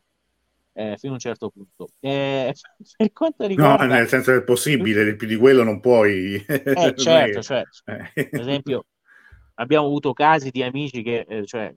[0.73, 1.89] eh, fino a un certo punto.
[1.99, 2.53] Eh,
[2.97, 3.85] per quanto riguarda...
[3.85, 6.43] No, nel senso che è possibile, più di quello non puoi...
[6.71, 8.85] Eh, certo, cioè, per esempio,
[9.55, 11.73] abbiamo avuto casi di amici che eh, cioè,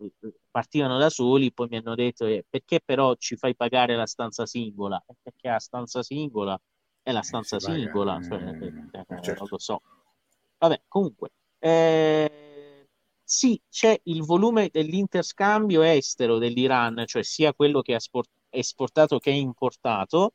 [0.50, 4.46] partivano da soli, poi mi hanno detto eh, perché però ci fai pagare la stanza
[4.46, 5.02] singola?
[5.07, 6.59] Eh, perché la stanza singola
[7.02, 9.40] è la stanza singola, paga, cioè, certo.
[9.40, 9.83] non lo so.
[10.59, 11.30] Vabbè, comunque...
[13.24, 19.31] sì, c'è il volume dell'interscambio estero dell'Iran, cioè sia quello che ha sport- esportato che
[19.31, 20.35] importato,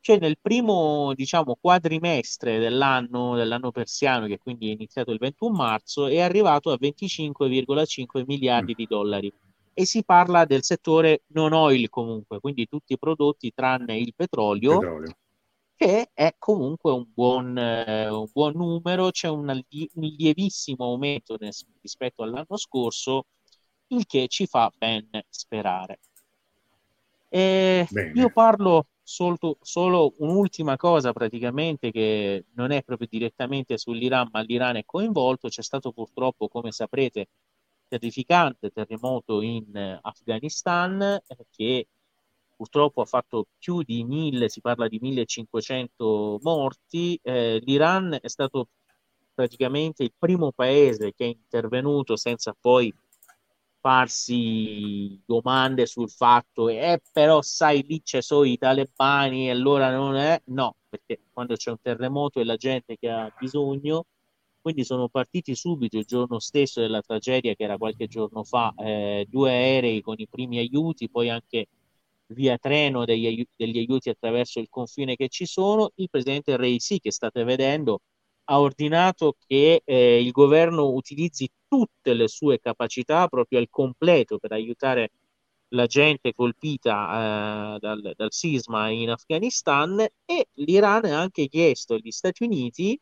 [0.00, 6.06] cioè nel primo diciamo, quadrimestre dell'anno, dell'anno persiano, che quindi è iniziato il 21 marzo,
[6.08, 9.32] è arrivato a 25,5 miliardi di dollari.
[9.74, 14.78] E si parla del settore non oil comunque, quindi tutti i prodotti tranne il petrolio,
[14.78, 15.16] petrolio.
[15.76, 21.36] che è comunque un buon, eh, un buon numero, c'è un, un lievissimo aumento
[21.80, 23.26] rispetto all'anno scorso,
[23.88, 26.00] il che ci fa ben sperare.
[27.34, 34.42] E io parlo solo, solo un'ultima cosa praticamente che non è proprio direttamente sull'Iran, ma
[34.42, 35.48] l'Iran è coinvolto.
[35.48, 37.28] C'è stato purtroppo, come saprete,
[37.88, 41.88] terrificante terremoto in Afghanistan eh, che
[42.54, 47.18] purtroppo ha fatto più di mille, si parla di 1500 morti.
[47.22, 48.68] Eh, L'Iran è stato
[49.32, 52.94] praticamente il primo paese che è intervenuto senza poi
[53.82, 60.14] farsi domande sul fatto eh però sai lì c'è solo i talebani e allora non
[60.16, 64.04] è no perché quando c'è un terremoto è la gente che ha bisogno.
[64.60, 69.26] Quindi sono partiti subito il giorno stesso della tragedia che era qualche giorno fa eh,
[69.28, 71.66] due aerei con i primi aiuti poi anche
[72.28, 75.90] via treno degli aiuti, degli aiuti attraverso il confine che ci sono.
[75.96, 78.00] Il presidente Reisi che state vedendo
[78.44, 84.52] ha ordinato che eh, il governo utilizzi tutte le sue capacità proprio al completo per
[84.52, 85.12] aiutare
[85.68, 92.10] la gente colpita eh, dal, dal, sisma in Afghanistan e l'Iran ha anche chiesto agli
[92.10, 93.00] Stati Uniti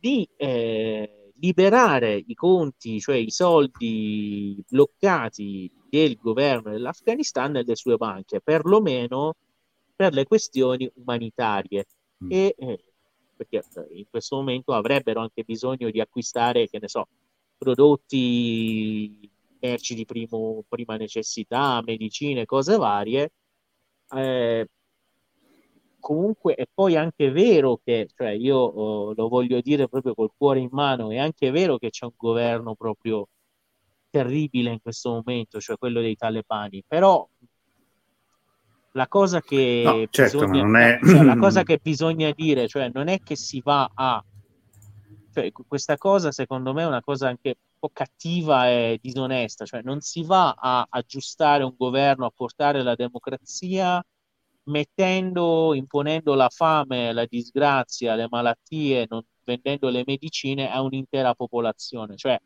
[0.00, 7.96] di eh, liberare i conti, cioè i soldi bloccati del governo dell'Afghanistan e delle sue
[7.96, 9.36] banche, perlomeno
[9.94, 11.86] per le questioni umanitarie.
[12.24, 12.32] Mm.
[12.32, 12.84] E eh,
[13.36, 13.62] perché
[13.92, 17.06] in questo momento avrebbero anche bisogno di acquistare, che ne so,
[17.56, 23.32] prodotti, merci di primo, prima necessità, medicine, cose varie.
[24.10, 24.68] Eh,
[26.04, 30.60] comunque è poi anche vero che, cioè io oh, lo voglio dire proprio col cuore
[30.60, 33.28] in mano, è anche vero che c'è un governo proprio
[34.10, 37.26] terribile in questo momento, cioè quello dei talebani, però
[38.92, 40.98] la cosa che, no, certo, bisogna, è...
[41.02, 44.24] cioè, la cosa che bisogna dire, cioè non è che si va a...
[45.34, 49.82] Cioè, questa cosa secondo me è una cosa anche un po' cattiva e disonesta, cioè
[49.82, 54.00] non si va a aggiustare un governo, a portare la democrazia
[54.66, 62.16] mettendo, imponendo la fame, la disgrazia, le malattie, non vendendo le medicine a un'intera popolazione.
[62.16, 62.40] Cioè,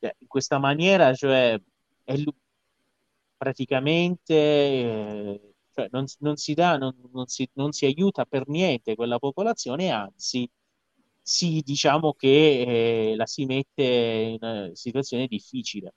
[0.00, 1.60] cioè in questa maniera, cioè,
[2.04, 2.24] è,
[3.36, 8.94] praticamente eh, cioè non, non, si dà, non, non, si, non si aiuta per niente
[8.94, 10.48] quella popolazione, anzi
[11.22, 15.94] si diciamo che eh, la si mette in una situazione difficile.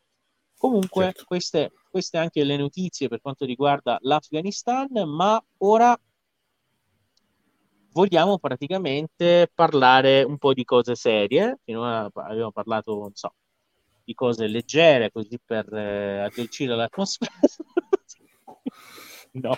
[0.57, 1.23] Comunque, certo.
[1.25, 5.99] queste, queste anche le notizie per quanto riguarda l'Afghanistan, ma ora
[7.91, 11.59] vogliamo praticamente parlare un po' di cose serie.
[11.63, 13.33] Finora abbiamo parlato, non so,
[14.03, 17.31] di cose leggere, così per eh, addolcire l'atmosfera.
[19.33, 19.57] no.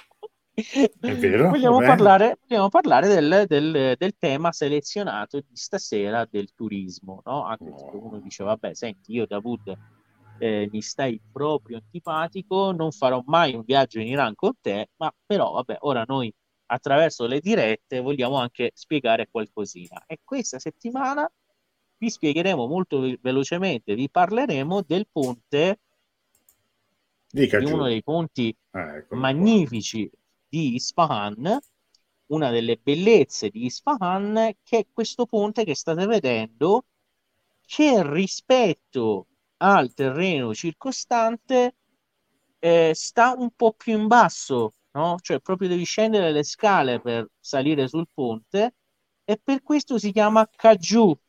[0.56, 7.22] È vero, vogliamo, parlare, vogliamo parlare del, del, del, tema selezionato di stasera del turismo,
[7.26, 7.44] no?
[7.44, 9.78] Anche se uno dice, vabbè, senti, io Davud
[10.40, 15.14] eh, mi stai proprio antipatico, non farò mai un viaggio in Iran con te, ma
[15.26, 16.34] però, vabbè, ora noi
[16.68, 20.04] attraverso le dirette vogliamo anche spiegare qualcosina.
[20.08, 21.30] E questa settimana
[21.98, 25.80] vi spiegheremo molto velocemente, vi parleremo del ponte,
[27.30, 27.74] Dica di giù.
[27.74, 30.20] uno dei ponti ah, magnifici qua.
[30.56, 31.60] Di Isfahan,
[32.28, 36.86] una delle bellezze di Isfahan, che è questo ponte che state vedendo,
[37.66, 41.76] che rispetto al terreno circostante
[42.60, 45.18] eh, sta un po' più in basso no?
[45.22, 48.76] Cioè proprio devi scendere le scale per salire sul ponte
[49.24, 51.20] e per questo si chiama Kaju.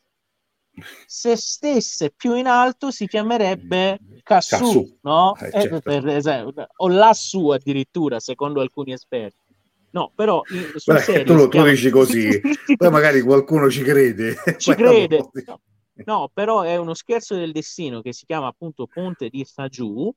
[1.06, 5.34] Se stesse più in alto si chiamerebbe Kassu, no?
[5.36, 5.80] Eh, eh, certo.
[5.80, 9.44] per esempio, o lassù addirittura, secondo alcuni esperti.
[9.90, 12.28] No, però Beh, serio, tu lo tu dici così,
[12.76, 14.36] poi magari qualcuno ci crede.
[14.58, 15.30] Ci crede.
[15.46, 15.60] No,
[16.04, 20.14] no, però è uno scherzo del destino che si chiama appunto Ponte di Kaju.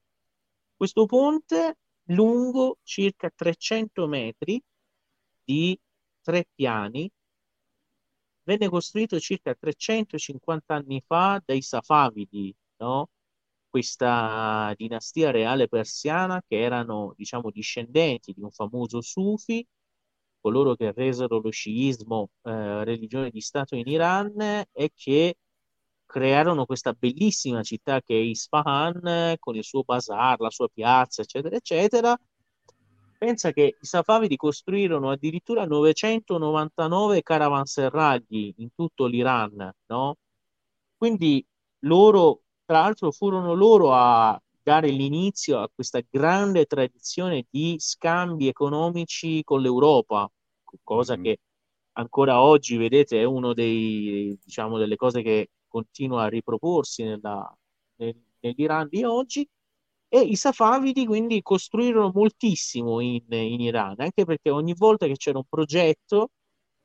[0.75, 4.61] Questo ponte lungo circa 300 metri
[5.43, 5.79] di
[6.21, 7.09] tre piani.
[8.49, 13.09] Venne costruito circa 350 anni fa dai Safavidi, no?
[13.69, 19.63] questa dinastia reale persiana che erano, diciamo, discendenti di un famoso Sufi,
[20.41, 24.39] coloro che resero lo sciismo eh, religione di Stato in Iran
[24.71, 25.37] e che
[26.05, 31.55] crearono questa bellissima città che è Isfahan con il suo bazar, la sua piazza, eccetera,
[31.55, 32.17] eccetera.
[33.19, 40.15] Pensa che i Safavidi costruirono addirittura 999 caravanserragli in tutto l'Iran, no?
[40.95, 41.45] Quindi
[41.79, 49.43] loro, tra l'altro, furono loro a dare l'inizio a questa grande tradizione di scambi economici
[49.43, 50.31] con l'Europa,
[50.81, 51.23] cosa mm-hmm.
[51.23, 51.37] che
[51.93, 57.53] ancora oggi, vedete, è una diciamo, delle cose che continua a riproporsi nella,
[57.95, 59.45] nel, nell'Iran di oggi
[60.09, 65.37] e i Safavidi quindi costruirono moltissimo in, in, Iran, anche perché ogni volta che c'era
[65.37, 66.31] un progetto,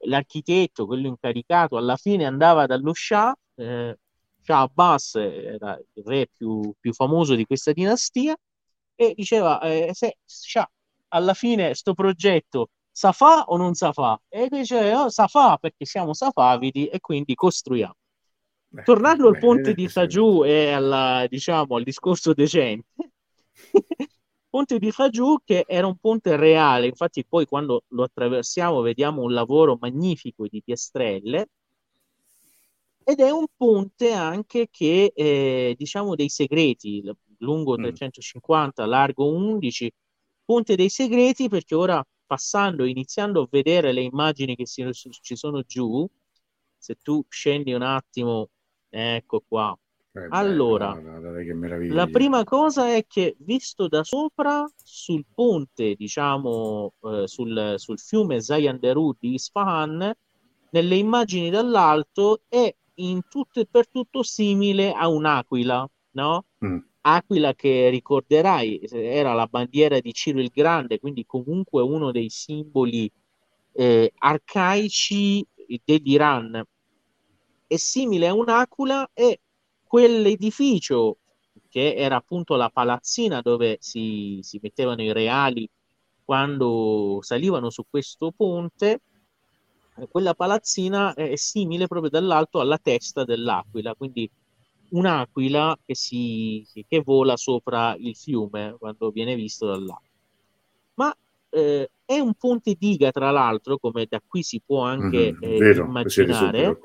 [0.06, 3.98] l'architetto, quello incaricato, alla fine andava dallo Shah, eh,
[4.42, 8.36] Shah Abbas era il re più, più, famoso di questa dinastia,
[8.94, 10.70] e diceva, eh, se, Shah,
[11.08, 14.20] alla fine sto progetto sa fa o non sa fa?
[14.28, 17.96] E diceva, oh, sa fa perché siamo Safavidi e quindi costruiamo.
[18.84, 23.12] Tornando al ponte di Fagiù e alla, diciamo, al discorso decente,
[24.48, 29.32] ponte di Fagiù che era un ponte reale, infatti poi quando lo attraversiamo vediamo un
[29.32, 31.48] lavoro magnifico di piastrelle
[33.02, 37.02] ed è un ponte anche che eh, diciamo dei segreti,
[37.38, 38.88] lungo 350, mm.
[38.88, 39.92] largo 11,
[40.44, 45.62] ponte dei segreti perché ora passando, iniziando a vedere le immagini che si, ci sono
[45.62, 46.08] giù,
[46.78, 48.48] se tu scendi un attimo
[48.96, 49.76] Ecco qua.
[50.16, 57.26] Eh allora, beh, la prima cosa è che visto da sopra sul ponte, diciamo, eh,
[57.26, 60.14] sul, sul, fiume Zayanderu di Isfahan,
[60.70, 66.44] nelle immagini dall'alto è in tutto e per tutto simile a un'aquila, no?
[66.64, 66.78] Mm.
[67.00, 73.10] Aquila che ricorderai era la bandiera di Ciro il Grande, quindi comunque uno dei simboli
[73.72, 75.44] eh, arcaici
[75.84, 76.64] dell'Iran
[77.66, 79.40] è simile a un'aquila e
[79.94, 81.18] quell'edificio
[81.68, 85.70] che era appunto la palazzina dove si, si mettevano i reali
[86.24, 89.02] quando salivano su questo ponte,
[90.08, 94.28] quella palazzina è simile proprio dall'alto alla testa dell'aquila, quindi
[94.88, 100.10] un'aquila che, si, che vola sopra il fiume quando viene visto dall'alto.
[100.94, 101.16] Ma
[101.50, 105.58] eh, è un ponte diga, tra l'altro, come da qui si può anche mm-hmm, eh,
[105.58, 106.78] vero, immaginare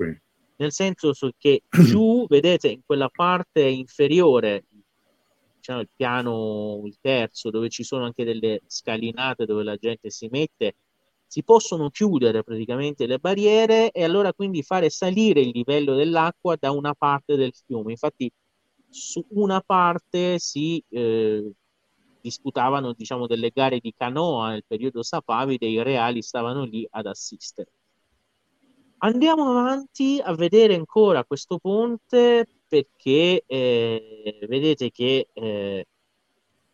[0.60, 4.64] nel senso che giù, vedete, in quella parte inferiore,
[5.56, 10.28] diciamo il piano, il terzo, dove ci sono anche delle scalinate dove la gente si
[10.30, 10.76] mette,
[11.26, 16.72] si possono chiudere praticamente le barriere e allora quindi fare salire il livello dell'acqua da
[16.72, 17.92] una parte del fiume.
[17.92, 18.30] Infatti
[18.90, 21.52] su una parte si eh,
[22.20, 27.70] disputavano diciamo, delle gare di canoa nel periodo Sapavide i reali stavano lì ad assistere.
[29.02, 35.86] Andiamo avanti a vedere ancora questo ponte perché eh, vedete che eh,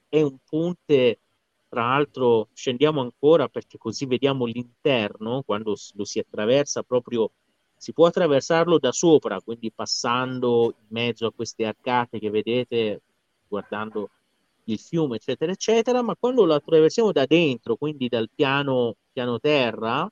[0.09, 1.21] è un ponte,
[1.69, 7.31] tra l'altro scendiamo ancora perché così vediamo l'interno, quando lo si attraversa proprio,
[7.77, 13.03] si può attraversarlo da sopra, quindi passando in mezzo a queste arcate che vedete,
[13.47, 14.11] guardando
[14.65, 20.11] il fiume, eccetera, eccetera, ma quando lo attraversiamo da dentro, quindi dal piano, piano terra,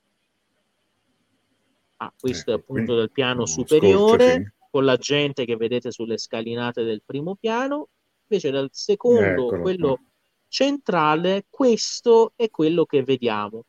[1.97, 4.67] ah, questo ecco, è appunto dal piano superiore, scorcio, sì.
[4.71, 7.89] con la gente che vedete sulle scalinate del primo piano,
[8.27, 10.01] invece dal secondo, Eccolo, quello
[10.49, 13.65] centrale, questo è quello che vediamo.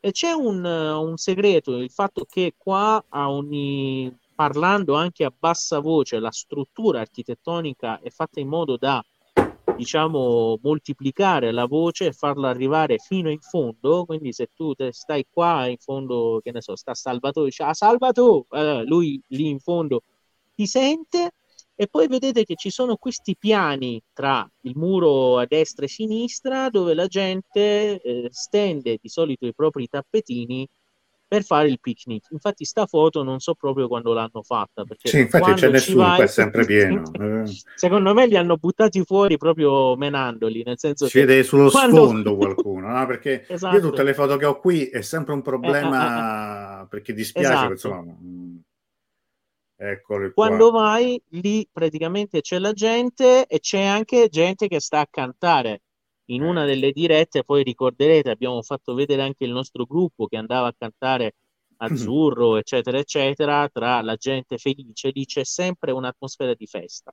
[0.00, 5.80] E c'è un, un segreto, il fatto che qua a ogni, parlando anche a bassa
[5.80, 9.04] voce, la struttura architettonica è fatta in modo da
[9.78, 14.04] diciamo, moltiplicare la voce e farla arrivare fino in fondo.
[14.04, 18.46] Quindi, se tu stai qua in fondo, che ne so, sta Salvatore, dice ah, Salvatore,
[18.50, 20.02] eh, lui lì in fondo
[20.54, 21.32] ti sente.
[21.80, 25.90] E poi vedete che ci sono questi piani tra il muro a destra e a
[25.92, 30.68] sinistra dove la gente eh, stende di solito i propri tappetini
[31.28, 32.28] per fare il picnic.
[32.30, 34.84] Infatti, sta foto non so proprio quando l'hanno fatta.
[34.84, 37.02] Perché sì, infatti c'è nessuno, vai, è sempre pieno.
[37.74, 42.04] Secondo me li hanno buttati fuori proprio menandoli, nel senso si vede sullo quando...
[42.06, 43.06] sfondo qualcuno, no?
[43.06, 43.76] Perché esatto.
[43.76, 46.86] io tutte le foto che ho qui è sempre un problema eh, eh, eh.
[46.88, 47.72] perché dispiace, esatto.
[47.72, 48.16] insomma...
[48.20, 48.56] Mm,
[49.76, 55.06] eccoli Quando vai lì praticamente c'è la gente e c'è anche gente che sta a
[55.08, 55.82] cantare
[56.30, 60.68] in una delle dirette, poi ricorderete, abbiamo fatto vedere anche il nostro gruppo che andava
[60.68, 61.34] a cantare
[61.78, 67.12] azzurro, eccetera, eccetera, tra la gente felice, lì c'è sempre un'atmosfera di festa.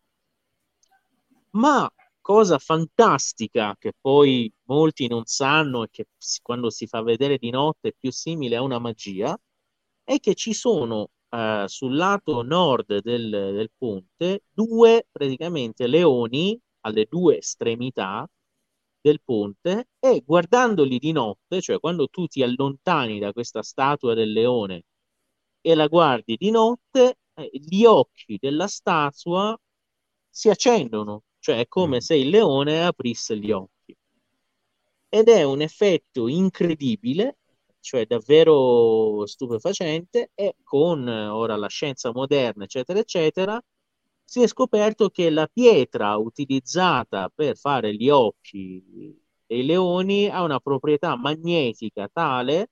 [1.51, 1.89] Ma
[2.19, 6.07] cosa fantastica che poi molti non sanno e che
[6.41, 9.37] quando si fa vedere di notte è più simile a una magia,
[10.03, 17.05] è che ci sono eh, sul lato nord del, del ponte due praticamente leoni alle
[17.09, 18.27] due estremità
[19.05, 24.31] del ponte e guardandoli di notte, cioè quando tu ti allontani da questa statua del
[24.31, 24.85] leone
[25.61, 29.55] e la guardi di notte, eh, gli occhi della statua
[30.27, 31.99] si accendono, cioè è come mm.
[31.99, 33.95] se il leone aprisse gli occhi.
[35.07, 37.37] Ed è un effetto incredibile,
[37.81, 43.61] cioè davvero stupefacente, e con ora la scienza moderna, eccetera, eccetera,
[44.25, 48.83] si è scoperto che la pietra utilizzata per fare gli occhi
[49.45, 52.71] dei leoni ha una proprietà magnetica tale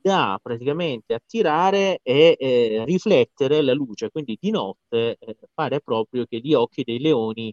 [0.00, 6.38] da praticamente attirare e eh, riflettere la luce, quindi di notte eh, pare proprio che
[6.40, 7.52] gli occhi dei leoni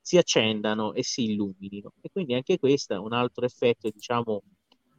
[0.00, 1.92] si accendano e si illuminino.
[2.00, 4.42] E quindi anche questo è un altro effetto, diciamo,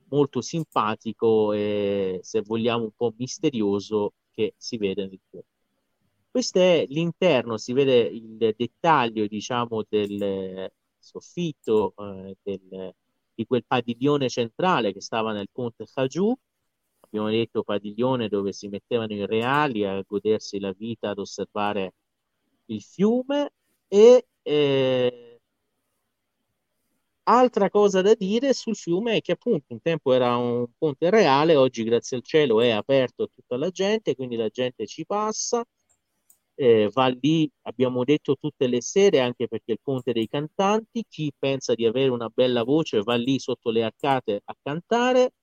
[0.10, 5.44] molto simpatico e se vogliamo un po' misterioso che si vede nel film.
[6.36, 10.70] Questo è l'interno, si vede il dettaglio, diciamo, del
[11.00, 12.94] soffitto eh, del,
[13.34, 16.36] di quel padiglione centrale che stava nel ponte Haju.
[17.00, 21.94] Abbiamo detto padiglione dove si mettevano i reali a godersi la vita, ad osservare
[22.66, 23.52] il fiume
[23.88, 25.40] e eh,
[27.24, 31.56] altra cosa da dire sul fiume è che appunto un tempo era un ponte reale,
[31.56, 35.66] oggi grazie al cielo è aperto a tutta la gente, quindi la gente ci passa
[36.56, 41.32] eh, va lì, abbiamo detto tutte le sere, anche perché il ponte dei cantanti, chi
[41.38, 45.34] pensa di avere una bella voce va lì sotto le arcate a cantare,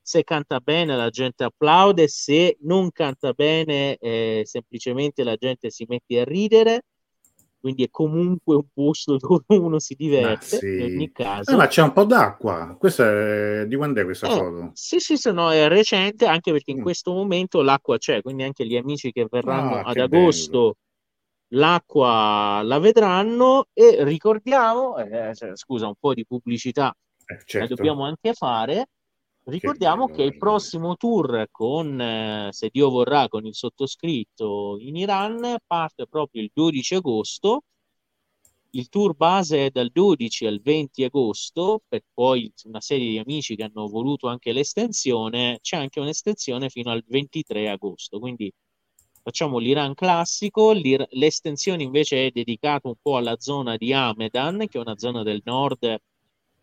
[0.00, 5.84] se canta bene la gente applaude, se non canta bene eh, semplicemente la gente si
[5.88, 6.82] mette a ridere
[7.66, 10.66] quindi è comunque un posto dove uno si diverte sì.
[10.66, 11.50] in ogni caso.
[11.50, 12.76] Eh, ma c'è un po' d'acqua.
[12.78, 13.66] Questa è...
[13.66, 14.70] di quando è questa eh, foto?
[14.74, 16.82] Sì, sì, sì, no, è recente anche perché in mm.
[16.82, 20.76] questo momento l'acqua c'è, quindi anche gli amici che verranno ah, ad agosto
[21.48, 21.60] bello.
[21.60, 26.96] l'acqua la vedranno e ricordiamo, eh, scusa, un po' di pubblicità
[27.26, 27.58] eh, certo.
[27.58, 28.90] la dobbiamo anche fare.
[29.48, 34.96] Ricordiamo che, che il prossimo tour con, eh, se Dio vorrà, con il sottoscritto in
[34.96, 37.62] Iran parte proprio il 12 agosto.
[38.70, 43.54] Il tour base è dal 12 al 20 agosto, per poi una serie di amici
[43.54, 48.18] che hanno voluto anche l'estensione, c'è anche un'estensione fino al 23 agosto.
[48.18, 48.52] Quindi
[49.22, 54.78] facciamo l'Iran classico, l'Ir- l'estensione invece è dedicata un po' alla zona di Amedan, che
[54.78, 56.00] è una zona del nord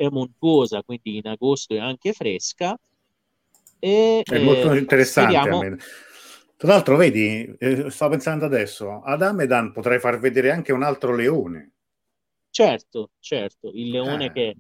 [0.06, 2.78] è montuosa, quindi in agosto è anche fresca.
[3.80, 5.38] E, è molto eh, interessante.
[5.38, 5.76] Speriamo...
[6.64, 11.14] Tra l'altro, vedi, eh, sto pensando adesso, ad Amedan potrei far vedere anche un altro
[11.14, 11.72] leone.
[12.50, 14.32] Certo, certo, il leone eh.
[14.32, 14.56] che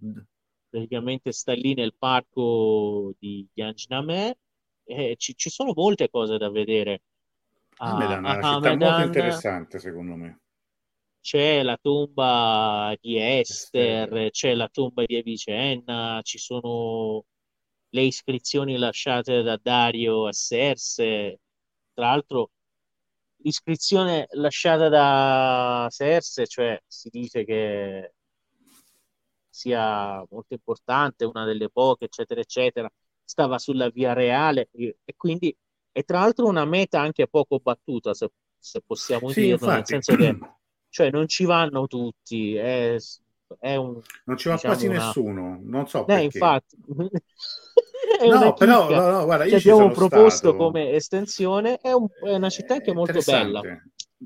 [0.69, 4.37] praticamente sta lì nel parco di Yanjname.
[4.83, 7.03] Eh, ci, ci, sono molte cose da vedere.
[7.77, 10.39] A, Amedan è una città molto interessante, secondo me.
[11.23, 17.23] C'è la tomba di Esther, c'è la tomba di Avicenna, ci sono
[17.89, 21.39] le iscrizioni lasciate da Dario a Serse.
[21.93, 22.51] Tra l'altro,
[23.37, 28.13] l'iscrizione lasciata da Serse, cioè si dice che
[29.49, 32.91] sia molto importante, una delle poche, eccetera, eccetera,
[33.23, 35.55] stava sulla via reale e quindi
[35.89, 39.93] è tra l'altro una meta anche poco battuta, se, se possiamo sì, dirlo, infatti.
[39.93, 40.37] nel senso che
[40.93, 42.95] cioè non ci vanno tutti, è,
[43.57, 45.05] è un, non ci va diciamo quasi una...
[45.05, 46.77] nessuno, non so eh, infatti.
[48.29, 50.55] no, però no, no, guarda, che abbiamo proposto stato...
[50.55, 53.61] come estensione, è, un, è, una città anche molto bella.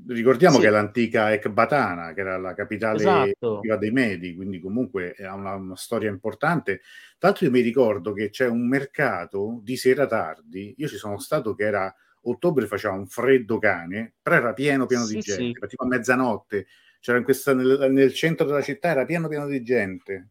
[0.06, 0.60] Ricordiamo sì.
[0.60, 3.60] che è l'antica Ecbatana, che era la capitale esatto.
[3.78, 6.82] dei Medi, quindi comunque ha una, una, storia importante.
[7.16, 11.18] Tra l'altro io mi ricordo che c'è un mercato di sera tardi, io ci sono
[11.18, 11.92] stato che era
[12.22, 15.66] ottobre faceva un freddo cane, però era pieno pieno sì, di gente, sì.
[15.68, 16.66] tipo a mezzanotte,
[17.00, 20.28] c'era in questa, nel, nel, centro della città, era pieno pieno di gente.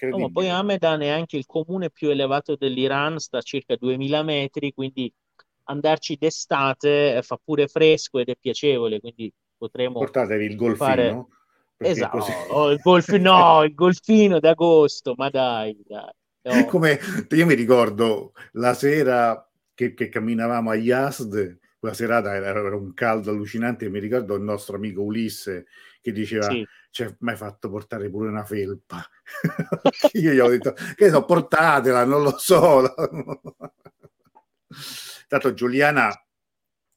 [0.00, 4.22] No, ma poi Amedan è anche il comune più elevato dell'Iran, sta a circa 2000
[4.24, 5.12] metri, quindi
[5.64, 10.86] andarci d'estate fa pure fresco ed è piacevole, quindi potremo Portatevi il golfino.
[10.86, 11.26] Fare...
[11.78, 12.32] Esatto, così...
[12.50, 16.10] oh, il golfino, no, il golfino d'agosto, ma dai, dai.
[16.46, 16.64] No.
[16.66, 16.96] Come
[17.30, 22.94] io mi ricordo la sera che, che camminavamo a Yazd, quella serata era, era, un
[22.94, 23.90] caldo allucinante.
[23.90, 25.66] Mi ricordo il nostro amico Ulisse
[26.00, 26.66] che diceva: sì.
[26.90, 29.06] Cioè, mi hai fatto portare pure una felpa.
[30.14, 32.94] Io gli ho detto: Che so, portatela, non lo so.
[35.28, 36.10] Tanto Giuliana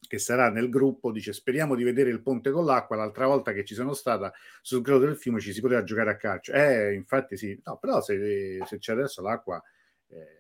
[0.08, 3.64] che sarà nel gruppo, dice speriamo di vedere il ponte con l'acqua, l'altra volta che
[3.64, 6.54] ci sono stata sul credo del fiume ci si poteva giocare a calcio.
[6.54, 9.62] Eh, infatti sì, no, però se, se c'è adesso l'acqua,
[10.08, 10.40] eh,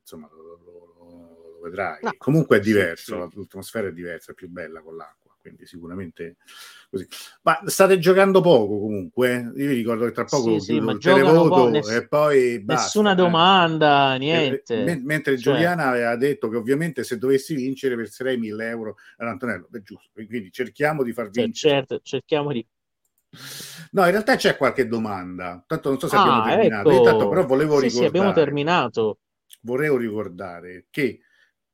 [0.00, 0.87] insomma, lo, lo,
[1.58, 1.98] lo vedrai.
[2.02, 2.14] No.
[2.16, 3.38] Comunque è diverso, sì, sì.
[3.38, 6.36] l'atmosfera è diversa, è più bella con l'acqua, quindi sicuramente
[6.88, 7.06] così.
[7.42, 9.60] Ma state giocando poco comunque, eh?
[9.60, 13.12] io vi ricordo che tra poco sì, chiudo il televoto ness- e poi basta, Nessuna
[13.12, 13.16] eh.
[13.16, 14.18] domanda, eh.
[14.18, 14.84] niente.
[14.84, 15.54] M- mentre cioè.
[15.54, 20.10] Giuliana aveva detto che ovviamente se dovessi vincere verserei 1000 euro ad Antonello, è giusto,
[20.12, 21.74] quindi cerchiamo di far vincere.
[21.74, 22.66] certo, cerchiamo di
[23.90, 25.62] No, in realtà c'è qualche domanda.
[25.66, 26.90] Tanto non so se ah, abbiamo terminato.
[26.90, 27.02] Ecco.
[27.02, 27.90] Tanto, però volevo sì, ricordare.
[27.90, 29.18] Sì, abbiamo terminato.
[29.60, 31.20] Vorrei ricordare che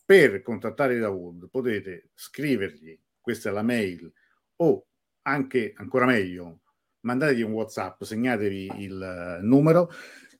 [0.04, 4.12] per contattare Dawood potete scrivergli, questa è la mail,
[4.56, 4.86] o
[5.22, 6.60] anche ancora meglio,
[7.00, 9.90] mandategli un WhatsApp, segnatevi il numero,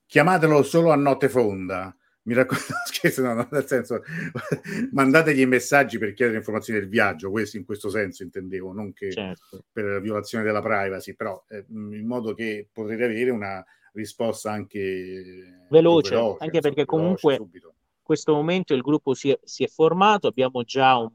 [0.07, 1.97] chiamatelo solo a notte fonda.
[2.27, 4.03] Mi raccomando, scherzo, no, no, nel senso,
[4.93, 9.65] mandategli messaggi per chiedere informazioni del viaggio, questo in questo senso intendevo, non che certo.
[9.71, 13.62] per violazione della privacy, però eh, in modo che potrete avere una
[13.93, 17.74] risposta anche veloce, veloce anche perché comunque subito
[18.05, 21.11] questo momento il gruppo si è, si è, formato, abbiamo già un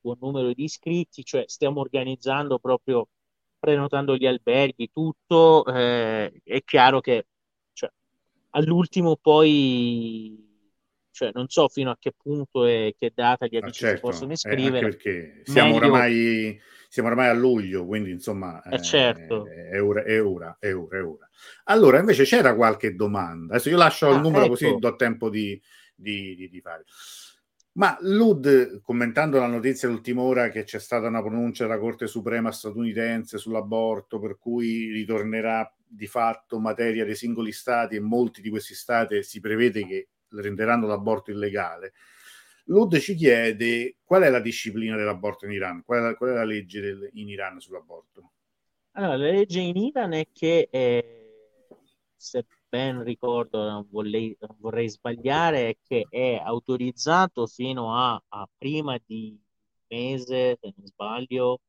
[0.00, 3.08] buon numero di iscritti, cioè stiamo organizzando proprio,
[3.58, 5.64] prenotando gli alberghi, tutto.
[5.66, 7.26] Eh, è chiaro che
[7.72, 7.90] cioè,
[8.50, 10.50] all'ultimo poi
[11.12, 14.30] cioè, non so fino a che punto e che data gli amici certo, si possono
[14.30, 14.78] eh, iscrivere.
[14.78, 15.86] Eh, perché siamo, meglio...
[15.86, 19.46] oramai, siamo oramai a luglio, quindi insomma eh, certo.
[19.46, 21.28] è, ora, è, ora, è ora, è ora.
[21.64, 23.54] Allora, invece c'era qualche domanda.
[23.54, 24.52] Adesso io lascio ah, il numero ecco.
[24.52, 25.60] così do tempo di,
[26.02, 26.84] di, di, di fare.
[27.74, 32.52] Ma Lud, commentando la notizia dell'ultima ora che c'è stata una pronuncia della Corte Suprema
[32.52, 38.74] statunitense sull'aborto, per cui ritornerà di fatto materia dei singoli stati e molti di questi
[38.74, 41.94] stati si prevede che renderanno l'aborto illegale.
[42.64, 46.34] Lud ci chiede qual è la disciplina dell'aborto in Iran, qual è la, qual è
[46.34, 48.32] la legge del, in Iran sull'aborto.
[48.92, 51.28] Allora, la legge in Iran è che eh,
[52.14, 58.98] se ben ricordo, non vorrei, vorrei sbagliare, è che è autorizzato fino a, a prima
[59.04, 59.38] di
[59.88, 61.60] mese, se non sbaglio,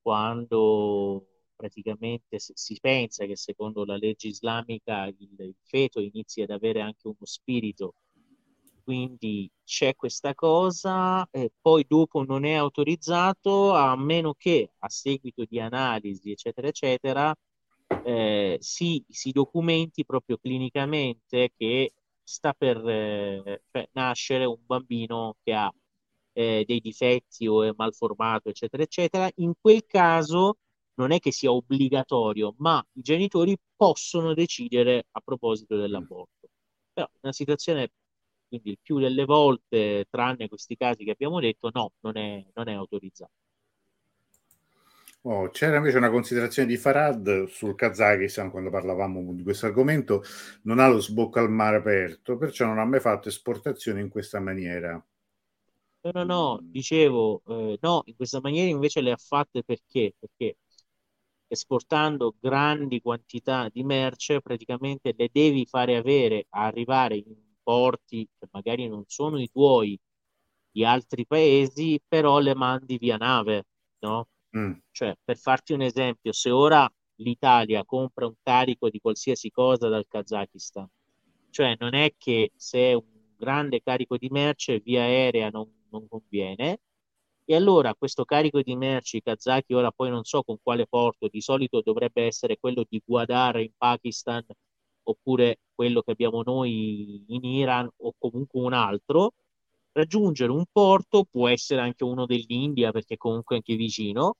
[0.00, 6.80] quando praticamente si pensa che secondo la legge islamica il, il feto inizi ad avere
[6.80, 7.94] anche uno spirito.
[8.84, 15.44] Quindi c'è questa cosa, e poi dopo non è autorizzato a meno che a seguito
[15.48, 17.34] di analisi, eccetera, eccetera,
[18.04, 23.62] eh, si, si, documenti proprio clinicamente che sta per eh,
[23.92, 25.72] nascere un bambino che ha
[26.32, 29.30] eh, dei difetti o è malformato, eccetera, eccetera.
[29.36, 30.58] In quel caso
[30.94, 36.48] non è che sia obbligatorio, ma i genitori possono decidere a proposito dell'aborto.
[36.92, 37.92] Però una situazione,
[38.48, 42.68] quindi il più delle volte, tranne questi casi che abbiamo detto, no, non è, non
[42.68, 43.32] è autorizzato.
[45.24, 50.22] Oh, c'era invece una considerazione di Farad sul Kazakistan quando parlavamo di questo argomento,
[50.62, 54.38] non ha lo sbocco al mare aperto, perciò non ha mai fatto esportazioni in questa
[54.38, 55.04] maniera.
[56.04, 60.14] No, no, no, dicevo, eh, no, in questa maniera invece le ha fatte perché?
[60.18, 60.56] Perché
[61.46, 68.88] esportando grandi quantità di merce, praticamente le devi fare avere, arrivare in porti che magari
[68.88, 69.98] non sono i tuoi,
[70.70, 73.66] di altri paesi, però le mandi via nave,
[74.00, 74.28] no?
[74.56, 74.72] Mm.
[74.90, 80.06] Cioè, per farti un esempio, se ora l'Italia compra un carico di qualsiasi cosa dal
[80.08, 80.88] Kazakistan,
[81.50, 83.04] cioè non è che se è un
[83.36, 86.80] grande carico di merce via aerea non, non conviene,
[87.44, 91.40] e allora questo carico di merci kazaki, ora poi non so con quale porto, di
[91.40, 94.44] solito dovrebbe essere quello di Gwadar in Pakistan
[95.04, 99.32] oppure quello che abbiamo noi in Iran o comunque un altro,
[99.92, 104.36] raggiungere un porto, può essere anche uno dell'India perché comunque anche vicino,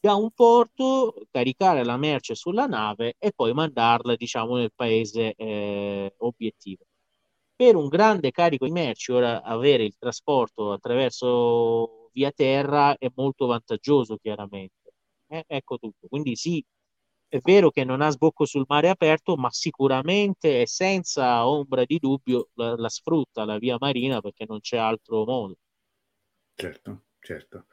[0.00, 6.14] da un porto caricare la merce sulla nave e poi mandarla diciamo nel paese eh,
[6.18, 6.84] obiettivo.
[7.56, 13.46] Per un grande carico di merci, ora avere il trasporto attraverso via terra è molto
[13.46, 14.92] vantaggioso, chiaramente.
[15.28, 16.06] Eh, ecco tutto.
[16.08, 16.64] Quindi sì,
[17.28, 21.98] è vero che non ha sbocco sul mare aperto, ma sicuramente e senza ombra di
[21.98, 25.56] dubbio la, la sfrutta la via marina perché non c'è altro modo.
[26.54, 27.66] Certo, certo.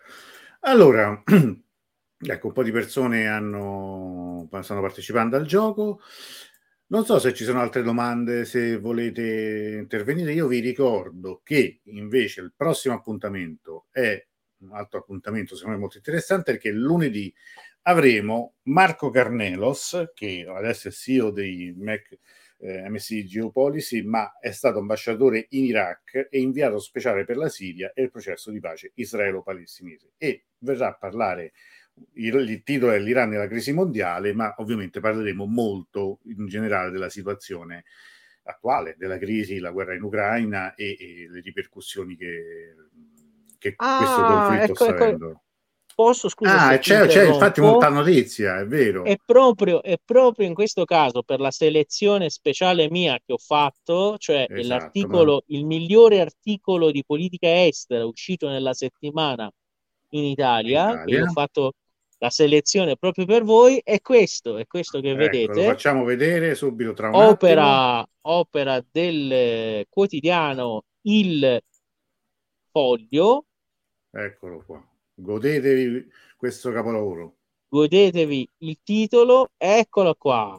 [0.61, 1.21] Allora,
[2.25, 6.01] ecco, un po' di persone hanno, stanno partecipando al gioco.
[6.87, 10.33] Non so se ci sono altre domande, se volete intervenire.
[10.33, 14.25] Io vi ricordo che invece il prossimo appuntamento è
[14.59, 17.33] un altro appuntamento secondo me molto interessante perché lunedì
[17.83, 22.17] avremo Marco Carnelos, che adesso è CEO dei Mac,
[22.59, 27.91] eh, MSI Geopolicy, ma è stato ambasciatore in Iraq e inviato speciale per la Siria
[27.93, 30.13] e il processo di pace israelo-palestinese.
[30.17, 31.51] E verrà a parlare,
[32.13, 37.09] il, titolo è l'Iran e la crisi mondiale, ma ovviamente parleremo molto in generale della
[37.09, 37.85] situazione
[38.43, 42.75] attuale, della crisi, la guerra in Ucraina e, e le ripercussioni che
[43.63, 45.03] che ah, questo conflitto ecco, sta ecco.
[45.03, 45.41] avendo.
[45.95, 46.69] Posso scusa?
[46.69, 49.03] Ah, c'è, c'è infatti molta notizia, è vero.
[49.03, 54.17] È proprio, è proprio in questo caso per la selezione speciale mia che ho fatto,
[54.17, 55.55] cioè esatto, l'articolo, ma...
[55.55, 59.51] il migliore articolo di politica estera uscito nella settimana
[60.09, 61.23] in Italia, in Italia.
[61.23, 61.73] ho fatto
[62.23, 65.53] la selezione proprio per voi, è questo, è questo che ecco, vedete.
[65.53, 68.07] Lo facciamo vedere subito tra un opera, attimo.
[68.21, 71.61] Opera del quotidiano Il
[72.71, 73.45] Foglio,
[74.09, 74.81] Eccolo qua.
[75.15, 76.07] Godetevi
[76.37, 77.37] questo capolavoro.
[77.67, 80.57] Godetevi il titolo, eccolo qua.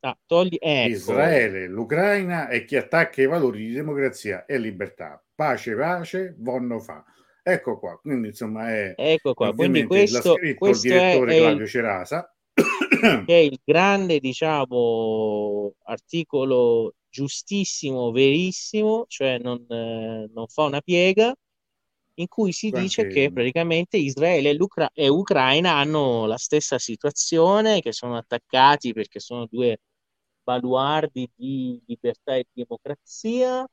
[0.00, 0.90] Ah, togli, ecco.
[0.90, 5.22] Israele, l'Ucraina e chi attacca i valori di democrazia e libertà.
[5.32, 7.04] Pace, pace, vonno fa.
[7.50, 9.54] Ecco qua, quindi insomma è ecco qua.
[9.54, 12.34] Quindi questo, questo il direttore è Claudio il, Cerasa.
[13.24, 21.34] Che è il grande, diciamo, articolo giustissimo, verissimo, cioè non, eh, non fa una piega
[22.16, 22.86] in cui si Quanti...
[22.86, 29.20] dice che praticamente Israele e, e, Ucraina hanno la stessa situazione, che sono attaccati perché
[29.20, 29.78] sono due
[30.42, 33.66] baluardi di libertà e democrazia.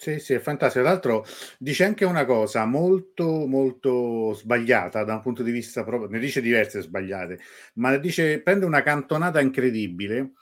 [0.00, 0.84] Sì, sì, è fantastico.
[0.84, 1.24] Tra l'altro
[1.58, 6.40] dice anche una cosa molto, molto sbagliata da un punto di vista proprio, ne dice
[6.40, 7.40] diverse sbagliate,
[7.74, 10.34] ma dice, prende una cantonata incredibile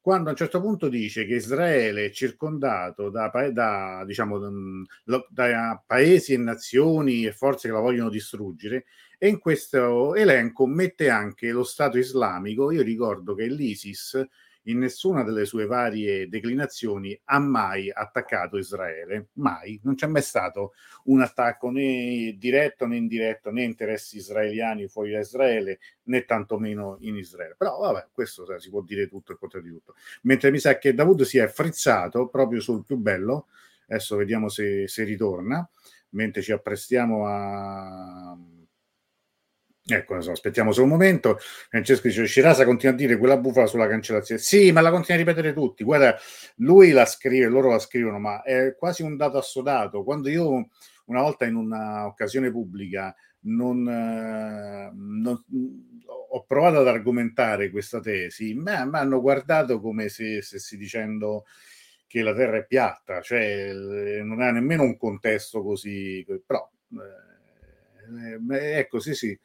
[0.00, 4.38] quando a un certo punto dice che Israele è circondato da, da, diciamo,
[5.28, 8.84] da paesi e nazioni e forze che la vogliono distruggere
[9.18, 12.70] e in questo elenco mette anche lo Stato islamico.
[12.70, 14.24] Io ricordo che l'ISIS
[14.64, 20.74] in nessuna delle sue varie declinazioni ha mai attaccato Israele, mai, non c'è mai stato
[21.04, 27.16] un attacco né diretto né indiretto né interessi israeliani fuori da Israele né tantomeno in
[27.16, 27.54] Israele.
[27.56, 29.94] Però vabbè, questo si può dire tutto e contro di tutto.
[30.22, 33.46] Mentre mi sa che Davuto si è frizzato proprio sul più bello,
[33.86, 35.68] adesso vediamo se, se ritorna,
[36.10, 38.36] mentre ci apprestiamo a
[39.92, 41.38] Ecco, so, aspettiamo solo un momento.
[41.68, 44.40] Francesco dice: Scirasa continua a dire quella bufala sulla cancellazione.
[44.40, 45.84] Sì, ma la continua a ripetere tutti.
[45.84, 46.16] Guarda,
[46.56, 50.04] lui la scrive, loro la scrivono, ma è quasi un dato assodato.
[50.04, 50.68] Quando io
[51.06, 55.44] una volta in un'occasione pubblica non, eh, non,
[56.32, 61.44] ho provato ad argomentare questa tesi, mi hanno guardato come se stessi dicendo
[62.06, 68.78] che la Terra è piatta, cioè non ha nemmeno un contesto così, però eh, eh
[68.78, 69.38] ecco, sì, sì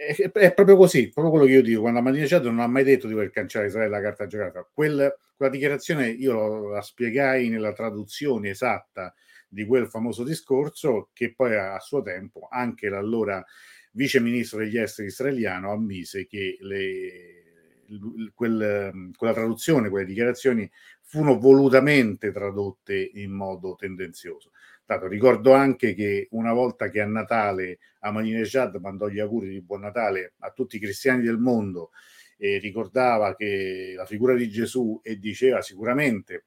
[0.00, 1.82] è, è, proprio così, proprio quello che io dico.
[1.82, 5.52] Quando Ahmadinejad non ha mai detto di voler cancellare Israele la carta giocata, quel, quella
[5.52, 9.14] dichiarazione io la spiegai nella traduzione esatta
[9.46, 13.44] di quel famoso discorso che poi a, a suo tempo anche l'allora
[13.92, 20.70] vice ministro degli esteri israeliano ammise che le, quel, quella traduzione, quelle dichiarazioni
[21.02, 24.52] furono volutamente tradotte in modo tendenzioso.
[24.90, 29.82] Tanto, ricordo anche che una volta che a Natale Ahmadinejad mandò gli auguri di Buon
[29.82, 31.92] Natale a tutti i cristiani del mondo
[32.36, 36.46] e ricordava che la figura di Gesù e diceva sicuramente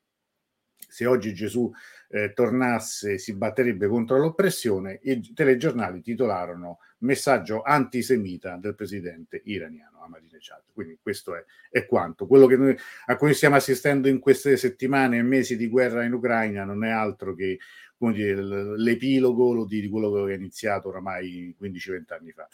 [0.75, 1.71] se oggi Gesù
[2.09, 10.63] eh, tornasse si batterebbe contro l'oppressione, i telegiornali titolarono messaggio antisemita del presidente iraniano Ahmadinejad.
[10.71, 12.27] Quindi questo è, è quanto.
[12.27, 12.77] Quello noi,
[13.07, 16.89] a cui stiamo assistendo in queste settimane e mesi di guerra in Ucraina non è
[16.89, 17.57] altro che
[18.12, 18.41] dire,
[18.78, 22.47] l'epilogo di quello che è iniziato oramai 15-20 anni fa.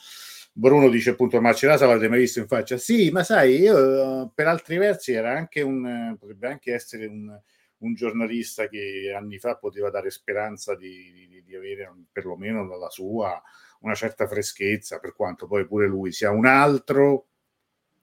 [0.52, 2.78] Bruno dice appunto Marcellasa l'avete mai visto in faccia?
[2.78, 7.40] Sì, ma sai, io per altri versi era anche un, potrebbe anche essere un,
[7.78, 13.42] un giornalista che anni fa poteva dare speranza di, di, di avere perlomeno dalla sua
[13.82, 17.28] una certa freschezza, per quanto poi pure lui sia un altro,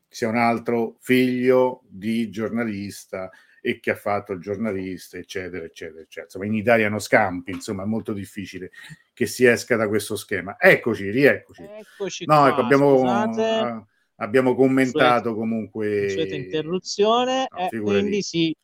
[0.08, 3.30] sia un altro figlio di giornalista
[3.66, 6.26] e che ha fatto il giornalista, eccetera, eccetera, eccetera.
[6.26, 8.70] Insomma, in Italia non scampi, insomma, è molto difficile
[9.12, 10.54] che si esca da questo schema.
[10.56, 11.64] Eccoci, rieccoci.
[11.64, 16.12] Eccoci no, qua, ecco, abbiamo, abbiamo commentato comunque...
[16.32, 18.54] interruzione, no, eh, quindi sì,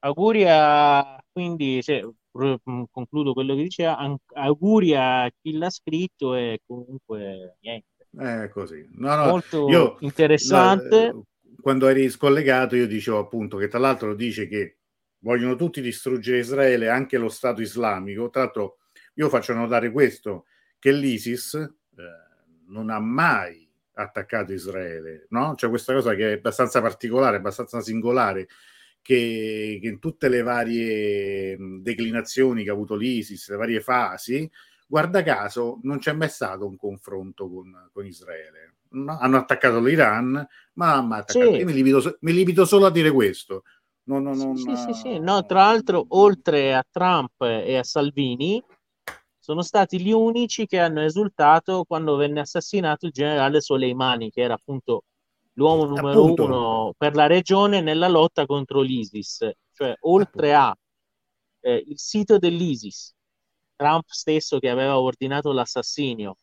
[0.00, 1.22] auguri a...
[1.30, 2.02] Quindi, cioè,
[2.90, 3.96] concludo quello che diceva,
[4.32, 8.08] auguri a chi l'ha scritto e comunque niente.
[8.18, 8.88] È così.
[8.94, 11.12] No, no, Molto io, interessante.
[11.12, 11.26] No,
[11.66, 14.76] quando eri scollegato io dicevo appunto che tra l'altro dice che
[15.18, 18.30] vogliono tutti distruggere Israele, anche lo Stato islamico.
[18.30, 18.78] Tra l'altro
[19.14, 20.44] io faccio notare questo,
[20.78, 21.72] che l'ISIS eh,
[22.68, 25.54] non ha mai attaccato Israele, no?
[25.56, 28.46] C'è questa cosa che è abbastanza particolare, abbastanza singolare,
[29.02, 34.48] che, che in tutte le varie declinazioni che ha avuto l'ISIS, le varie fasi,
[34.86, 38.75] guarda caso non c'è mai stato un confronto con, con Israele.
[38.96, 39.18] No?
[39.18, 41.52] Hanno attaccato l'Iran, ma hanno attaccato.
[41.52, 41.58] Sì.
[41.58, 43.62] Io mi limito, mi limito, solo a dire questo.
[44.04, 48.62] Non, non, non, sì, sì, sì, No, tra l'altro, oltre a Trump e a Salvini,
[49.38, 54.54] sono stati gli unici che hanno esultato quando venne assassinato il generale Soleimani, che era
[54.54, 55.02] appunto
[55.54, 56.44] l'uomo numero Appunto.
[56.44, 60.76] uno per la regione nella lotta contro l'ISIS, cioè oltre a
[61.60, 63.14] eh, il sito dell'ISIS,
[63.74, 66.38] Trump stesso che aveva ordinato l'assassinio,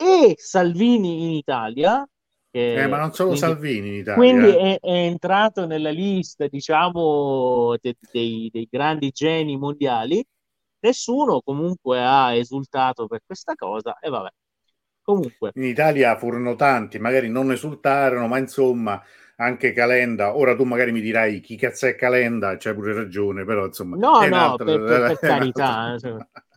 [0.00, 2.08] e Salvini inItalia.
[2.50, 4.14] eh, ma non solo quindi, Salvini in Italia.
[4.14, 4.56] Quindi eh.
[4.56, 10.24] è, è, entrato nella lista, diciamo, de, dei, dei grandi geni mondiali.
[10.80, 14.30] Nessuno comunque ha esultato per questa cosa e vabbè.
[15.02, 15.50] Comunque.
[15.54, 19.02] In Italia furono tanti, magari non esultarono, ma insomma
[19.36, 20.34] anche Calenda.
[20.34, 23.96] Ora tu magari mi dirai chi cazzo è Calenda, c'hai pure ragione, però insomma...
[23.96, 25.96] No, no, per, per, per carità.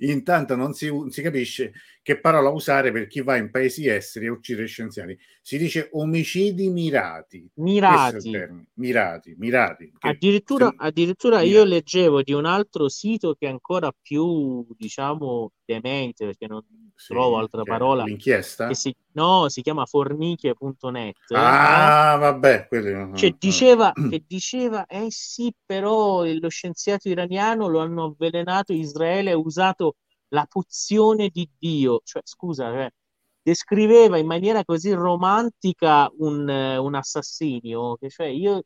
[0.00, 1.72] Intanto non si, si, capisce
[2.02, 5.18] che parola usare per chi va in paesi esteri a uccidere scienziati.
[5.42, 7.48] Si dice omicidi mirati.
[7.54, 8.30] Mirati.
[8.74, 9.92] Mirati, mirati.
[10.00, 16.46] Addirittura, addirittura io leggevo di un altro sito che è ancora più, diciamo, demente, perché
[16.46, 16.64] non
[16.98, 18.02] sì, trovo altra parola.
[18.02, 18.74] L'inchiesta?
[18.74, 21.16] Si, no, si chiama formiche.net.
[21.30, 22.18] Ah, eh?
[22.18, 22.66] vabbè.
[22.66, 23.16] Quelli...
[23.16, 29.36] Cioè, diceva, che diceva, eh sì, però lo scienziato iraniano lo hanno avvelenato, Israele ha
[29.36, 29.94] usato
[30.30, 32.00] la pozione di Dio.
[32.02, 32.92] Cioè, scusa, eh,
[33.40, 38.64] descriveva in maniera così romantica un, un assassinio, che cioè io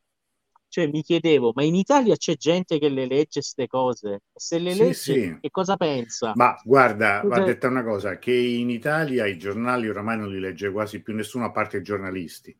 [0.73, 4.21] cioè, mi chiedevo, ma in Italia c'è gente che le legge queste cose?
[4.33, 5.37] Se le sì, legge, sì.
[5.39, 6.31] che cosa pensa?
[6.33, 10.71] Ma guarda, va detta una cosa, che in Italia i giornali oramai non li legge
[10.71, 12.59] quasi più nessuno a parte i giornalisti.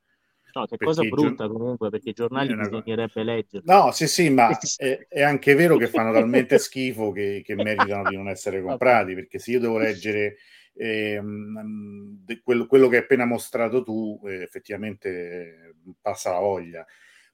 [0.54, 3.64] No, che cosa brutta gior- comunque, perché i giornali bisognerebbe leggere.
[3.66, 4.48] No, sì, sì, ma
[4.78, 9.16] è, è, anche vero che fanno talmente schifo che, che, meritano di non essere comprati,
[9.16, 10.36] perché se io devo leggere
[10.76, 11.20] eh,
[12.44, 16.86] quello, quello, che hai appena mostrato tu, eh, effettivamente eh, passa la voglia.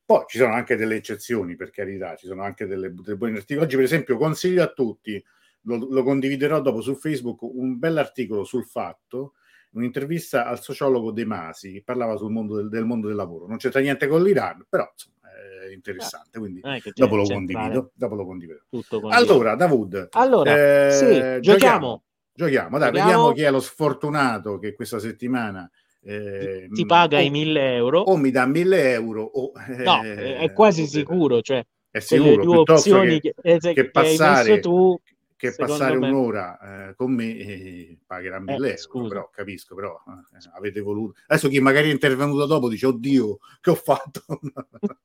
[0.10, 3.68] Poi ci sono anche delle eccezioni, per carità, ci sono anche delle, delle buone articoli.
[3.68, 5.24] Oggi, per esempio, consiglio a tutti,
[5.66, 9.34] lo, lo condividerò dopo su Facebook, un bell'articolo sul fatto,
[9.74, 13.46] un'intervista al sociologo De Masi, che parlava sul mondo del, del mondo del lavoro.
[13.46, 15.30] Non c'entra niente con l'Iran, però insomma,
[15.68, 16.60] è interessante, quindi
[16.96, 18.62] dopo lo, condivido, dopo lo condivido.
[19.10, 21.40] Allora, Davud, allora, eh, sì, giochiamo.
[21.42, 22.04] giochiamo.
[22.34, 23.10] Giochiamo, dai, giochiamo.
[23.12, 25.70] vediamo chi è lo sfortunato che questa settimana
[26.02, 28.00] eh, ti paga o, i 1000 euro.
[28.00, 32.58] o mi dà 1000 euro o, no, eh, è quasi sicuro cioè è sicuro due
[32.58, 35.00] opzioni che, che, che, che passare tu,
[35.36, 36.10] che passare me...
[36.10, 39.08] un'ora eh, con me eh, pagherà 1000 eh, euro scusa.
[39.08, 41.20] però capisco però eh, avete voluto.
[41.28, 44.24] Adesso chi magari è intervenuto dopo dice oddio che ho fatto?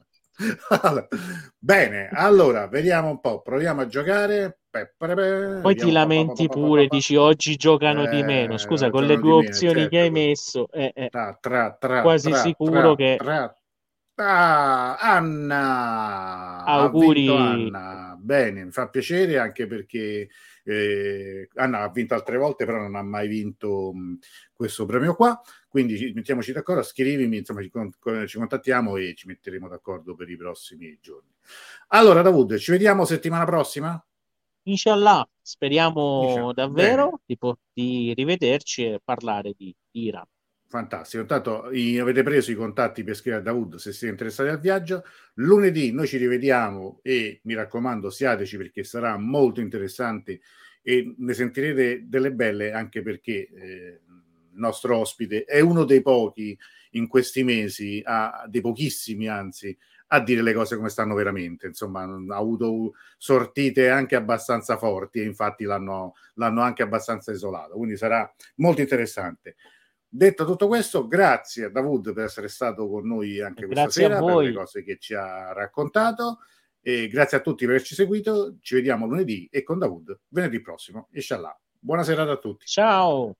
[0.69, 1.07] Allora,
[1.57, 4.64] bene allora vediamo un po' proviamo a giocare
[5.63, 8.59] poi ti lamenti pure, dici oggi giocano di meno.
[8.59, 10.19] Scusa, con le due opzioni che hai certo.
[10.19, 11.09] messo, è
[12.03, 13.19] quasi sicuro che
[14.17, 16.63] Ah, Anna!
[16.65, 17.29] Auguri!
[17.29, 18.17] Anna.
[18.17, 20.29] Bene, mi fa piacere anche perché
[20.63, 24.19] eh, Anna ha vinto altre volte, però non ha mai vinto mh,
[24.53, 25.41] questo premio qua.
[25.69, 27.73] Quindi mettiamoci d'accordo, scrivimi, insomma, ci,
[28.29, 31.35] ci, contattiamo e ci metteremo d'accordo per i prossimi giorni.
[31.89, 34.01] Allora, Davud, ci vediamo settimana prossima?
[34.65, 36.53] Inshallah, speriamo Inshallah.
[36.53, 37.39] davvero di,
[37.73, 40.25] di, rivederci e parlare di, di Iran.
[40.67, 45.05] Fantastico, intanto avete preso i contatti per scrivere a Davud se siete interessati al viaggio.
[45.35, 50.41] Lunedì noi ci rivediamo e mi raccomando siateci perché sarà molto interessante
[50.83, 54.01] e ne sentirete delle belle anche perché eh,
[54.55, 56.59] il nostro ospite è uno dei pochi
[56.93, 59.77] in questi mesi, a, dei pochissimi anzi,
[60.09, 61.67] a dire le cose come stanno veramente.
[61.67, 67.75] Insomma, ha avuto sortite anche abbastanza forti e infatti l'hanno, l'hanno anche abbastanza isolato.
[67.77, 69.57] Quindi sarà molto interessante.
[70.09, 74.25] Detto tutto questo, grazie a Davud per essere stato con noi anche questa grazie sera,
[74.25, 76.39] per le cose che ci ha raccontato.
[76.81, 78.59] E grazie a tutti per averci seguito.
[78.61, 81.09] Ci vediamo lunedì e con Davud venerdì prossimo.
[81.13, 81.59] Inshallah.
[81.79, 82.67] Buona serata a tutti.
[82.67, 83.35] Ciao.